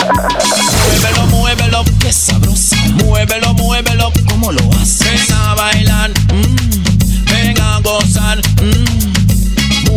[0.88, 2.76] Muévelo, muévelo, qué sabroso.
[3.06, 5.28] Muévelo, muévelo, ¿cómo lo haces?
[5.28, 7.26] Ven a bailar, mm.
[7.26, 8.40] ven a gozar.
[8.62, 9.29] mm.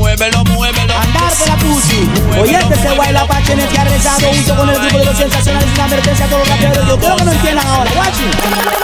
[0.02, 0.94] Muévelo, muévelo.
[0.98, 2.10] Andar por la pussy.
[2.40, 5.68] Oye, este se baila pachenes que ha rezado junto con el grupo de los sensacionales
[5.74, 6.88] una advertencia a todos los raperos.
[6.88, 8.24] Yo creo que no entiendan ahora, guachi.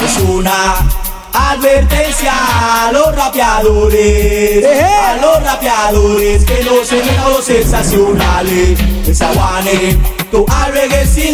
[0.04, 8.79] Es una advertencia a los rapeadores, a los rapeadores que no se a los sensacionales.
[9.07, 9.99] Esa guane,
[10.31, 11.33] tu reggae sin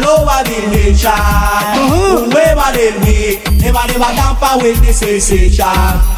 [0.00, 1.08] lo va a dirigir.
[1.76, 5.68] Un hueva del mi, neva neva tampa the sensation.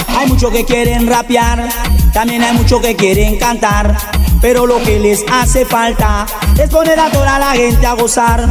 [0.09, 1.69] Hay muchos que quieren rapear,
[2.13, 3.97] también hay muchos que quieren cantar.
[4.41, 6.25] Pero lo que les hace falta
[6.59, 8.49] es poner a toda la gente a gozar.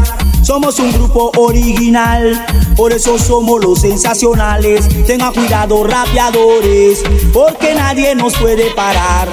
[0.48, 2.46] Somos un grupo original,
[2.78, 4.88] por eso somos los sensacionales.
[5.06, 9.28] Tengan cuidado, rapeadores, porque nadie nos puede parar.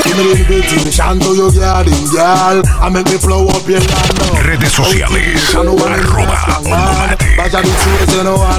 [0.07, 2.61] Give me the beat, shanto yo garden, girl.
[2.81, 4.17] I make me flow up your land.
[4.47, 5.53] Redes sociales.
[5.55, 7.17] Arroba Ondomate.
[7.37, 8.57] Vaya the truth, you know I.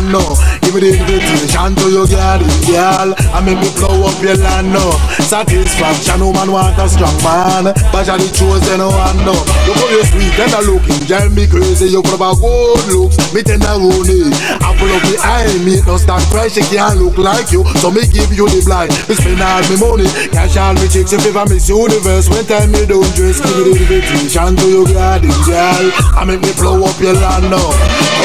[0.63, 3.15] Give me the beat, shanto yo garden, girl.
[3.35, 4.77] I make me flow up your land.
[5.23, 7.73] Satisfaction, woman want a strong man.
[7.93, 9.39] Vaya the truth, you know I know.
[9.67, 11.89] Look you sweet and a looking, girl me crazy.
[11.89, 14.31] You could have good looks, me tenderoni.
[14.61, 17.65] I pull up the eye, me no stand fresh, she can't look like you.
[17.81, 18.93] So me give you the blind.
[19.09, 22.29] Me spend all me money, cash all me chicks if I miss you the verse
[22.29, 23.41] when time you don't dress.
[23.41, 25.87] Give me the invitation to your garden, girl.
[26.17, 27.69] I make me blow up your land now.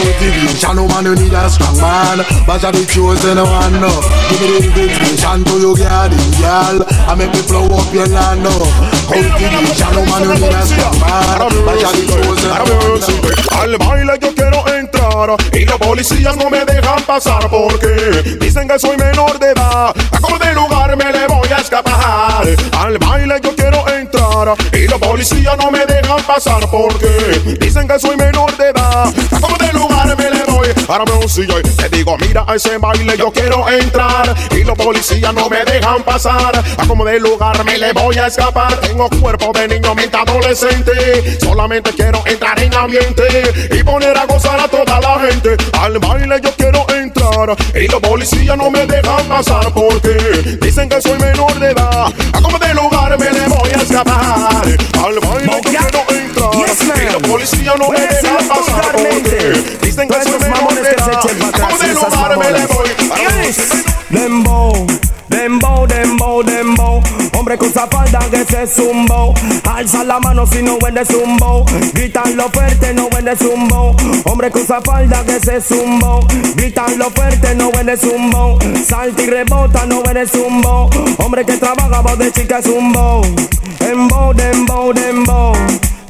[0.03, 2.25] Motivation, no man, you need a strong man.
[2.45, 3.99] But I the chosen one now.
[4.29, 6.77] Give me the invitation to your garden, girl.
[7.07, 8.63] I make me blow up your land now.
[9.07, 11.39] Motivation, no man, you need a strong man.
[11.63, 16.65] But I the chosen one Al baile yo quiero entrar y los policías no me
[16.65, 19.93] dejan pasar porque dicen que soy menor de edad.
[19.93, 22.47] A de lugar me le voy a escapar.
[22.79, 27.99] Al baile yo quiero entrar y los policías no me dejan pasar porque dicen que
[27.99, 29.05] soy menor de edad.
[29.05, 30.52] A lugar me le voy.
[30.87, 35.33] Ahora me y te digo, mira a ese baile yo quiero entrar y los policías
[35.33, 36.63] no me dejan pasar.
[36.77, 38.79] A como de lugar me le voy a escapar.
[38.81, 41.39] Tengo cuerpo de niño, mente adolescente.
[41.39, 43.23] Solamente quiero entrar en ambiente
[43.71, 45.55] y poner a gozar a toda la gente.
[45.79, 51.01] Al baile yo quiero entrar y los policías no me dejan pasar porque dicen que
[51.01, 52.13] soy menor de edad.
[52.33, 54.65] A como de lugar me le voy a escapar.
[55.03, 56.53] Al baile yo quiero entrar.
[56.55, 58.95] Y los policías no me dejan pasar
[59.81, 61.09] dicen que soy edad.
[61.53, 62.89] A como de lugar me le voy.
[64.09, 64.87] Dembow,
[65.29, 66.82] dembow, dembow, dembow.
[67.43, 69.33] Hombre que usa falda que se zumbo.
[69.69, 71.65] Alza la mano si no huele zumbo.
[71.93, 73.93] Gritan lo fuerte, no huele zumbo.
[74.23, 75.59] Hombre que usa falda que se.
[76.55, 78.57] Gritan lo fuerte, no huele zumbo.
[78.87, 80.89] Salta y rebota, no huele zumbo.
[81.17, 83.23] Hombre que trabaja voz de chica zumbo.
[83.77, 85.53] Dembow, dembow, dembow.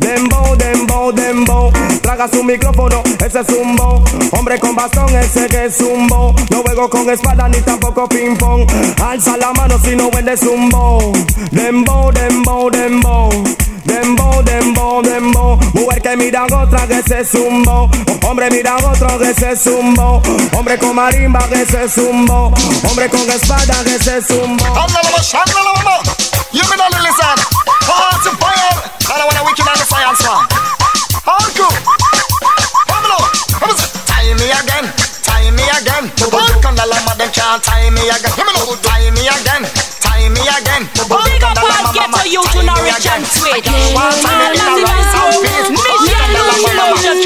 [0.04, 1.72] Dembow, dembow, dembow.
[2.02, 4.04] Traga su micrófono, ese es zumbo.
[4.32, 6.36] Hombre con bastón, ese que es zumbo.
[6.50, 8.70] No juego con espada ni tampoco ping pong.
[9.02, 11.14] Alza la mano si no huele zumbo.
[11.52, 13.30] Dembow, dembow, dembow.
[13.86, 15.60] Dembow, dembow, dembow.
[15.74, 17.90] Mujer que mira a otra que se zumbo.
[18.28, 20.22] Hombre mira a otro que se zumbo.
[20.52, 22.52] Hombre con marimba que se zumbo.
[22.90, 24.66] Hombre con espada que se zumbo.
[26.54, 27.38] You me not listen.
[27.82, 28.43] Heart to
[29.04, 29.16] fire.
[29.16, 30.24] I don't wanna wicked on the science.
[31.24, 31.72] How cool.
[32.88, 33.28] Come on.
[33.60, 33.78] Come on.
[34.08, 34.86] Tie me again.
[35.24, 36.06] Tie me again.
[36.08, 38.32] On the llama, them can't tie me again.
[38.32, 38.78] Come on.
[38.80, 39.64] Tie me again.
[40.00, 40.84] Tie me again.
[40.94, 43.68] Big up and get to you to Norwich and Switch.
[43.92, 45.72] One time in the outfit.
[45.72, 47.20] Mission Lucian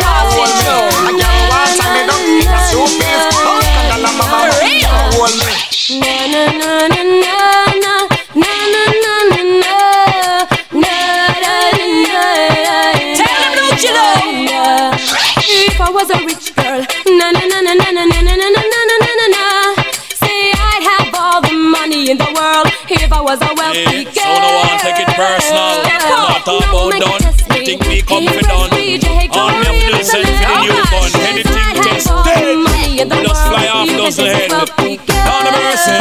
[26.47, 27.59] Not about done.
[27.59, 28.49] You think we confident?
[28.49, 31.11] All me have to listen for the new gun.
[31.27, 34.49] Anything just fly off those head.
[34.49, 35.99] Down the mercy.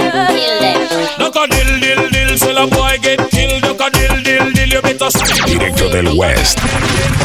[1.18, 2.38] A dill dill dill.
[2.38, 3.64] Sell a boy get killed.
[3.64, 4.68] A dill dill dill.
[4.68, 5.48] You better stop.
[5.48, 6.60] Directo del West.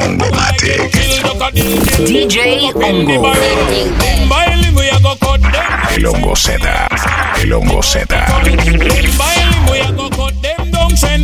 [0.01, 0.91] Ongomatic.
[2.09, 3.21] DJ Ongo.
[4.27, 5.53] Baile we a go cut them.
[5.95, 6.57] El hongo Z.
[7.43, 8.07] El hongo Z.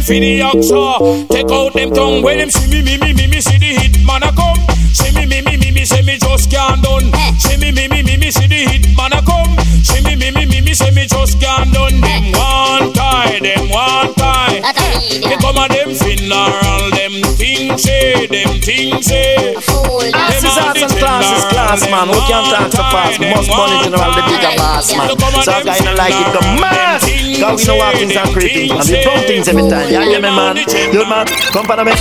[0.07, 1.27] for the oxa.
[1.27, 2.23] Take out them tongue.
[2.23, 4.57] When them see me me me me me see the hit man a come.
[4.95, 7.11] See me me me me me say me just can't done.
[7.37, 9.51] See me me me me me see the hit man a come.
[9.83, 11.99] See me me me me me say me just can't done.
[11.99, 14.76] Them one tie, them one tie.
[15.01, 19.53] They come a them funeral, them things say, them things say.
[19.53, 22.07] This is arts and classes class, man.
[22.09, 23.19] We can't talk so fast.
[23.19, 25.09] We must money general, the bigger boss, man.
[25.43, 27.03] So if guy don't like it, come mass.
[27.37, 28.71] Cause we know how things are creeping.
[28.71, 29.89] And we throw things every time.
[29.89, 30.55] Yeah, yeah, me, man.
[30.65, 31.93] Dude, man, come for me.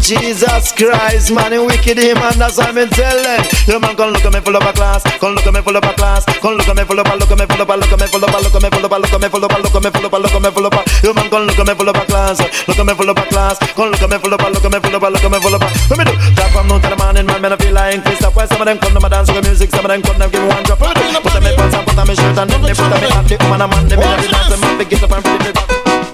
[0.00, 2.34] Jesus Christ, man, you wicked him, man.
[2.38, 3.44] That's what I'm telling.
[3.68, 5.02] You man, come look at me full of a class.
[5.20, 6.24] Come look at me full of a class.
[6.40, 8.00] Come look at me full of a, look at me full of a, look at
[8.00, 9.52] me full of a, look at me full of a, look at me full of
[9.52, 10.80] a, look at me full of a, look at me full of a.
[11.02, 12.21] You man, come look at me full of a class.
[12.22, 13.58] Look at me full of a class.
[13.74, 15.30] Come look at me full of a, look at me full of a, look at
[15.30, 15.66] me full of a.
[15.90, 16.14] Let me do.
[16.38, 18.20] That from noon to the morning, man, man, I feel like Chris.
[18.20, 19.70] That's why some of them come to my dance with music.
[19.70, 20.78] Some of them come to give me one drop.
[20.78, 23.08] Put on me pants and put on me shirt and then they put on me
[23.10, 23.26] hat.
[23.26, 24.48] The woman, a man, they make me dance.
[24.54, 25.68] Them have to get up and flip it back.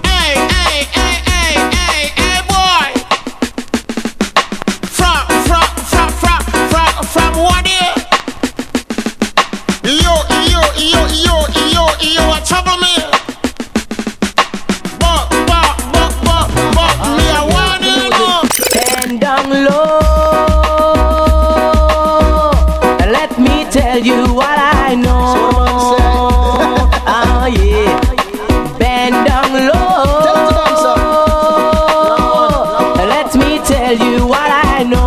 [0.09, 2.89] Hey, hey, hey, hey, hey, hey, boy.
[4.89, 6.41] From, from, from, from,
[6.73, 7.93] from, from what year?
[9.85, 10.13] Yo,
[10.49, 11.35] yo, yo, yo,
[11.69, 12.98] yo, yo, trouble me.
[24.01, 25.11] tell you what I know.
[27.07, 27.99] oh yeah,
[28.77, 29.89] bend down low.
[32.95, 34.99] Let me tell you what I know.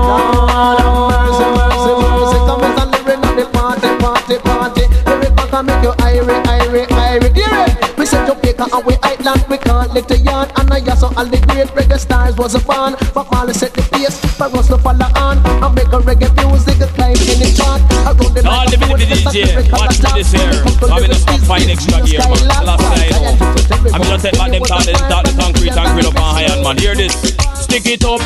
[3.99, 7.34] Party, party, lyric back and make you irate, irate, irate.
[7.34, 7.66] Dear
[7.97, 10.53] we said Jamaica and we island, we can't lick the yard.
[10.57, 12.97] And I so all the great reggae stars was a fan.
[12.97, 16.72] For Marley set the pace, for us to follow on and make a reggae music.
[19.13, 20.57] DJ, watch me this here.
[20.89, 22.49] I'm in a stop fight extra gear, man.
[22.49, 23.13] Last time,
[23.93, 26.65] I'm gonna take back them them talk the concrete and grill up on high end,
[26.65, 26.79] man.
[26.79, 27.13] Hear this,
[27.61, 28.25] stick it up.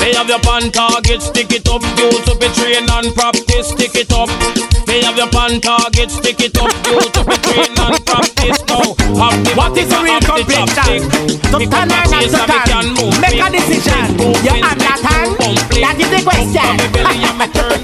[0.00, 1.84] They have your pan target, stick it up.
[2.00, 4.32] Use up a train and practice, stick it up.
[4.88, 6.72] They have your pan target, stick it up.
[6.88, 8.96] Use up a train and practice now.
[9.52, 11.04] What is the real the.
[11.52, 13.20] To turn not to and turn?
[13.20, 14.16] Make a decision.
[14.40, 15.36] You understand?
[15.76, 17.78] That is the question.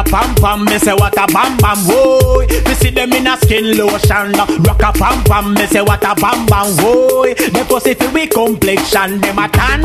[0.00, 2.40] a pam pam, me say what a bam bam, whoa.
[2.66, 4.32] Me see them in a skin lotion.
[4.64, 7.24] Rock a pam pam, me say what a bam bam, whoa.
[7.24, 9.82] Me pussy fi we complexion, them a tan.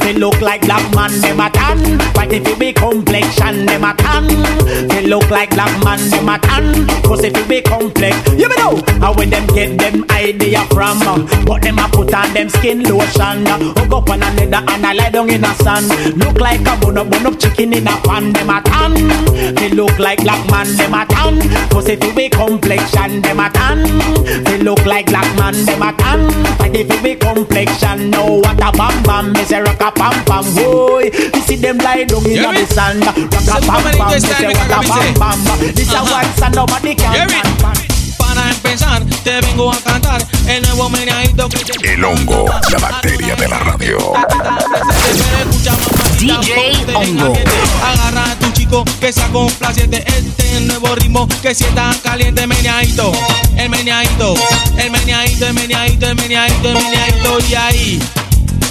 [0.00, 1.98] They look like black man, them a tan.
[2.14, 4.26] But if it be complexion, them a tan.
[4.88, 6.86] They look like black man, them a tan.
[7.02, 8.82] Pussy fi we complex, you me know.
[9.00, 11.00] How when them get them idea from?
[11.02, 13.46] uh, But them a put on them skin lotion.
[13.46, 15.88] Hook up on a leather and I lie down in a sand.
[16.18, 18.94] Look like a bun up, bun up chicken in a pan, them a tan.
[19.54, 21.38] They look like black man, them a tan.
[21.70, 23.82] Pussy fi we complexion, them a tan.
[24.44, 26.28] They look like black man, them a tan.
[26.74, 30.44] If it be complexion, no what a bam bam, me say rock a pam pam,
[30.54, 31.10] boy.
[31.14, 34.66] You see them lie down in the sand, rock a pam pam, me say what
[34.66, 35.58] a bam bam.
[35.74, 37.95] This a one sand nobody can
[38.56, 43.48] empezar, te vengo a cantar el nuevo meneadito que te El hongo, la bacteria de
[43.48, 43.98] la radio.
[46.18, 47.34] DJ Hongo.
[47.84, 50.04] Agarra a tu chico que sea complaciente.
[50.06, 53.12] Este nuevo ritmo que si está caliente, meneadito.
[53.56, 54.34] El meneadito,
[54.78, 57.38] el meneadito, el meneadito, el meneadito, el meneadito.
[57.48, 58.02] Y ahí,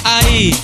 [0.03, 0.63] ahí.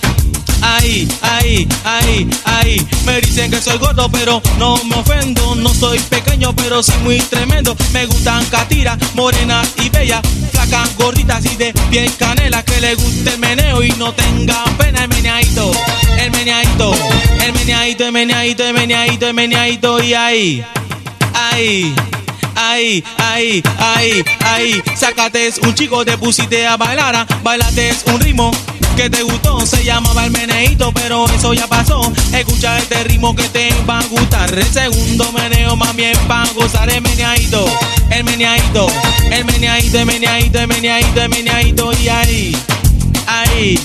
[0.61, 2.87] Ahí, ahí, ahí, ahí.
[3.05, 5.55] Me dicen que soy gordo, pero no me ofendo.
[5.55, 7.75] No soy pequeño, pero sí muy tremendo.
[7.93, 10.21] Me gustan catiras, morenas y bellas.
[10.51, 12.63] Flacas, gorditas y de piel canela.
[12.63, 15.03] Que le guste el meneo y no tenga pena.
[15.03, 15.71] El meneadito,
[16.19, 16.93] el meneadito,
[17.43, 20.03] el meneadito, el meneadito, el meneadito, el meneadito.
[20.03, 20.65] Y ahí,
[21.33, 21.95] ahí.
[22.53, 28.51] Ahí, ahí, ahí, ahí, sácate un chico, te pusiste a bailar, bailate un ritmo
[28.95, 32.11] que te gustó, se llamaba el meneíto, pero eso ya pasó.
[32.33, 34.53] Escucha este ritmo que te va a gustar.
[34.53, 37.65] El segundo meneo más bien para gozar el meneadito,
[38.09, 38.87] el meneadito,
[39.31, 42.57] el meneadito, el meneadito, el meneadito, el meneadito, y ahí,
[43.27, 43.79] ahí.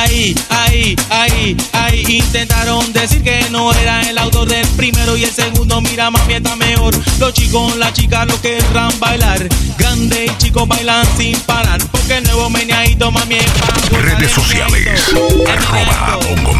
[0.00, 5.30] Ahí, ahí, ahí, ahí intentaron decir que no era el autor del primero y el
[5.30, 5.78] segundo.
[5.82, 6.94] Mira, mami, está mejor.
[7.18, 9.46] Los chicos, las chicas lo querrán bailar.
[9.76, 11.82] Grande y chicos bailan sin parar.
[11.92, 15.02] Porque el nuevo meneadito, mami, es pa' gozar Redes sociales.
[15.46, 16.54] Arroba hongo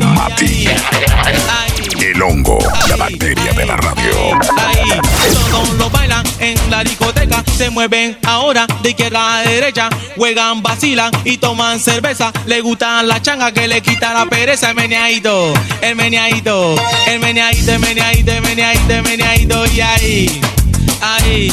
[0.00, 0.66] mati.
[0.66, 1.69] El.
[2.20, 4.10] El hongo, la bacteria de la radio.
[4.58, 5.00] ahí.
[5.50, 11.10] Todos lo bailan en la discoteca, se mueven ahora de izquierda a derecha, juegan, vacilan
[11.24, 12.30] y toman cerveza.
[12.44, 14.68] Le gustan la changa que le quita la pereza.
[14.68, 16.74] El meneadito, el meneadito,
[17.06, 20.40] el meneadito, el meneadito, el meneadito, el meneadito y ahí,
[21.00, 21.52] ahí.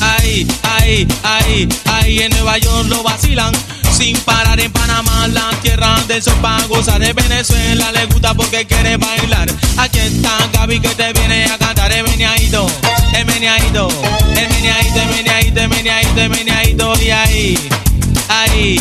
[0.00, 3.52] Ahí, ahí, ahí, ahí en Nueva York lo vacilan
[3.98, 8.64] sin parar en Panamá, la tierra del sol para gozar de Venezuela le gusta porque
[8.64, 9.50] quiere bailar.
[9.76, 12.64] Aquí está Gaby que te viene a cantar el meneadito,
[13.12, 13.88] el meneadito,
[14.36, 17.58] el meneadito, el meneadito, el meneadito, el meneadito y ahí,
[18.28, 18.80] ahí.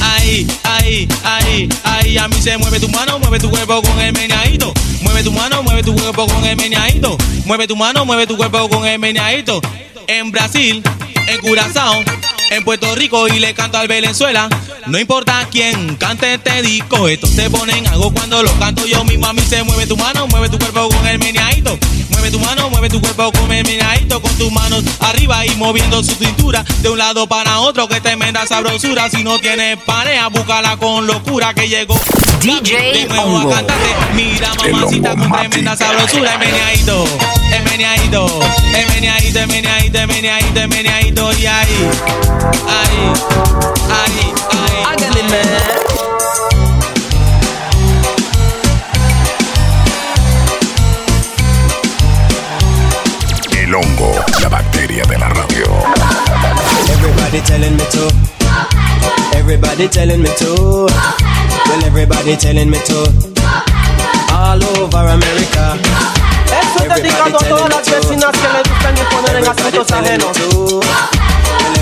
[0.00, 4.12] Ahí, ahí, ahí, ahí, a mí se mueve tu mano, mueve tu cuerpo con el
[4.12, 4.72] meneadito.
[5.02, 7.18] Mueve tu mano, mueve tu cuerpo con el meneadito.
[7.44, 9.60] Mueve tu mano, mueve tu cuerpo con el meneadito.
[10.08, 10.82] En Brasil,
[11.26, 12.02] en Curazao,
[12.50, 14.48] en Puerto Rico y le canto al Venezuela.
[14.86, 19.26] No importa quién cante este disco, estos se ponen algo cuando lo canto yo mismo.
[19.26, 21.78] A mí se mueve tu mano, mueve tu cuerpo con el meneadito.
[22.08, 26.02] Mueve tu mano, mueve tu cuerpo con el meneadito, con tus manos arriba y moviendo
[26.02, 27.86] su cintura de un lado para otro.
[27.86, 29.10] Que tremenda sabrosura.
[29.10, 31.94] Si no tienes pareja, búscala con locura que llegó.
[32.40, 33.50] DJ Hongo.
[34.64, 35.74] El Hongo Matica.
[37.50, 38.26] Emeneadito,
[38.72, 41.90] emeneadito, emeneadito, emeneadito, emeneadito, y ahí,
[42.68, 43.12] ahí,
[43.90, 44.84] ahí, ahí.
[44.86, 45.48] Hágale, man.
[53.56, 55.66] El hongo, la bacteria de la radio.
[56.88, 58.37] Everybody telling me to
[59.48, 60.86] Everybody telling me to.
[60.92, 62.98] Well, everybody telling me to.
[64.30, 65.72] All over America.
[66.52, 70.36] Esto es dedicado a todas las vecinas que le gustan y poner en asuntos ajenos.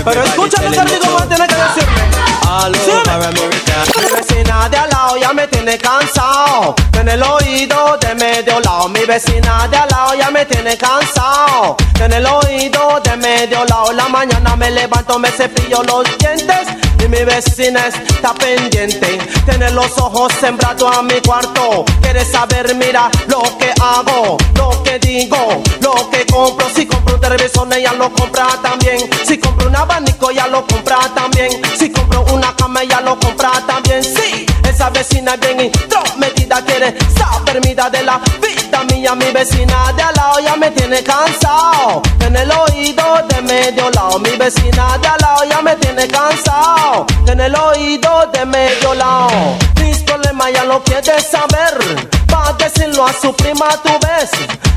[0.05, 2.01] Pero escúchame voy a tener que decirme.
[2.47, 3.83] all over America.
[3.97, 6.73] Mi vecina de al lado ya me tiene cansado.
[6.97, 8.87] En el oído de medio lado.
[8.87, 11.75] Mi vecina de al lado ya me tiene cansado.
[11.99, 13.91] En el oído de medio lado.
[13.91, 16.86] La mañana me levanto, me cepillo los dientes.
[17.03, 19.17] Y mi vecina está pendiente.
[19.45, 21.85] Tiene los ojos sembrados a mi cuarto.
[22.01, 26.67] Quiere saber, mira lo que hago, lo que digo, lo que compro.
[26.75, 29.09] Si compro un televisor, ella lo compra también.
[29.25, 31.61] Si compro un abanico, ella lo compra también.
[31.77, 34.03] Si compro una cama, ella lo compra también.
[34.03, 38.66] Sí, esa vecina es bien intrometida, quiere saber vida de la vida
[39.15, 39.27] mía.
[39.27, 42.01] Mi vecina de al lado ya me tiene cansado.
[42.19, 47.05] En el oído de medio lado, mi vecina de al lado ya me tiene cansado.
[47.27, 52.07] En el oído de medio lado, mis problemas ya lo quiere saber.
[52.33, 54.31] Va a decirlo a su prima, tú ves.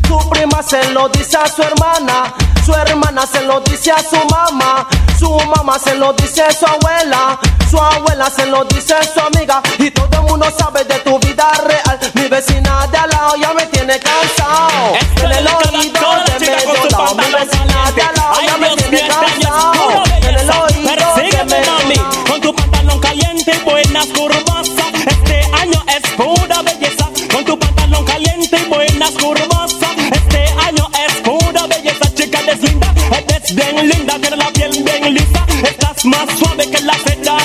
[0.06, 2.32] Su prima se lo dice a su hermana.
[2.64, 4.86] Su hermana se lo dice a su mamá.
[5.18, 7.38] Su mamá se lo dice a su abuela.
[7.70, 9.62] Su abuela se lo dice a su amiga.
[9.78, 12.00] Y todo el mundo sabe de tu vida real.
[12.14, 14.96] Mi vecina de al lado ya me tiene cansado.
[15.22, 17.14] En el oído de medio lado.
[17.14, 20.02] Mi vecina de al lado ya me tiene cansado.
[20.20, 21.94] En el oído de mami,
[22.28, 24.68] con tu pantalón caliente y buenas curvas.
[25.06, 27.08] Este año es pura belleza.
[27.32, 29.76] Con tu pantalón caliente y buenas curvas.
[30.12, 32.12] Este año es pura belleza.
[32.16, 32.92] Chica, eres linda,
[33.28, 34.18] eres bien linda.
[34.18, 35.46] Tienes la piel bien lisa.
[35.62, 36.49] Estás más suave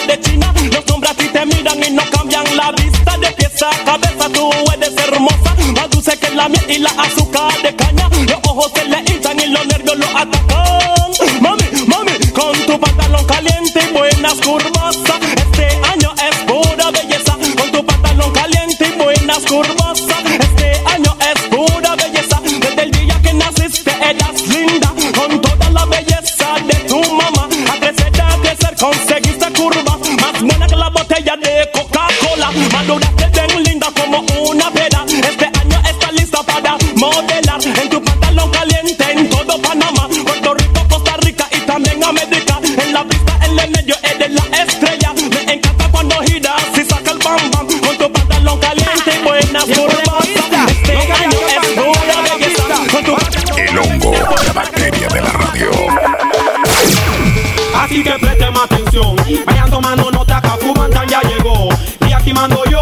[0.07, 3.17] Los hombres a ti te miran y no cambian la vista.
[3.17, 5.55] De pies a cabeza tú eres hermosa.
[5.73, 8.07] Más dulce que la miel y la azúcar de caña.
[8.27, 11.41] Los ojos se le hinchan y los nervios lo atacan.
[11.41, 15.04] Mami, mami, con tu pantalón caliente y buenas curvas.
[62.35, 62.74] Aquí mando oh, yo,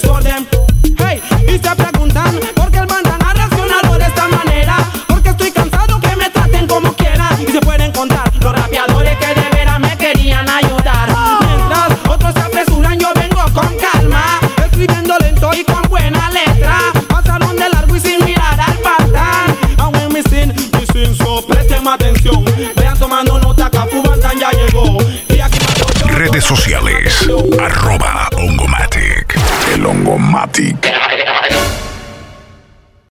[0.00, 0.18] llegó.
[0.18, 0.57] El desorden,
[30.58, 30.97] mando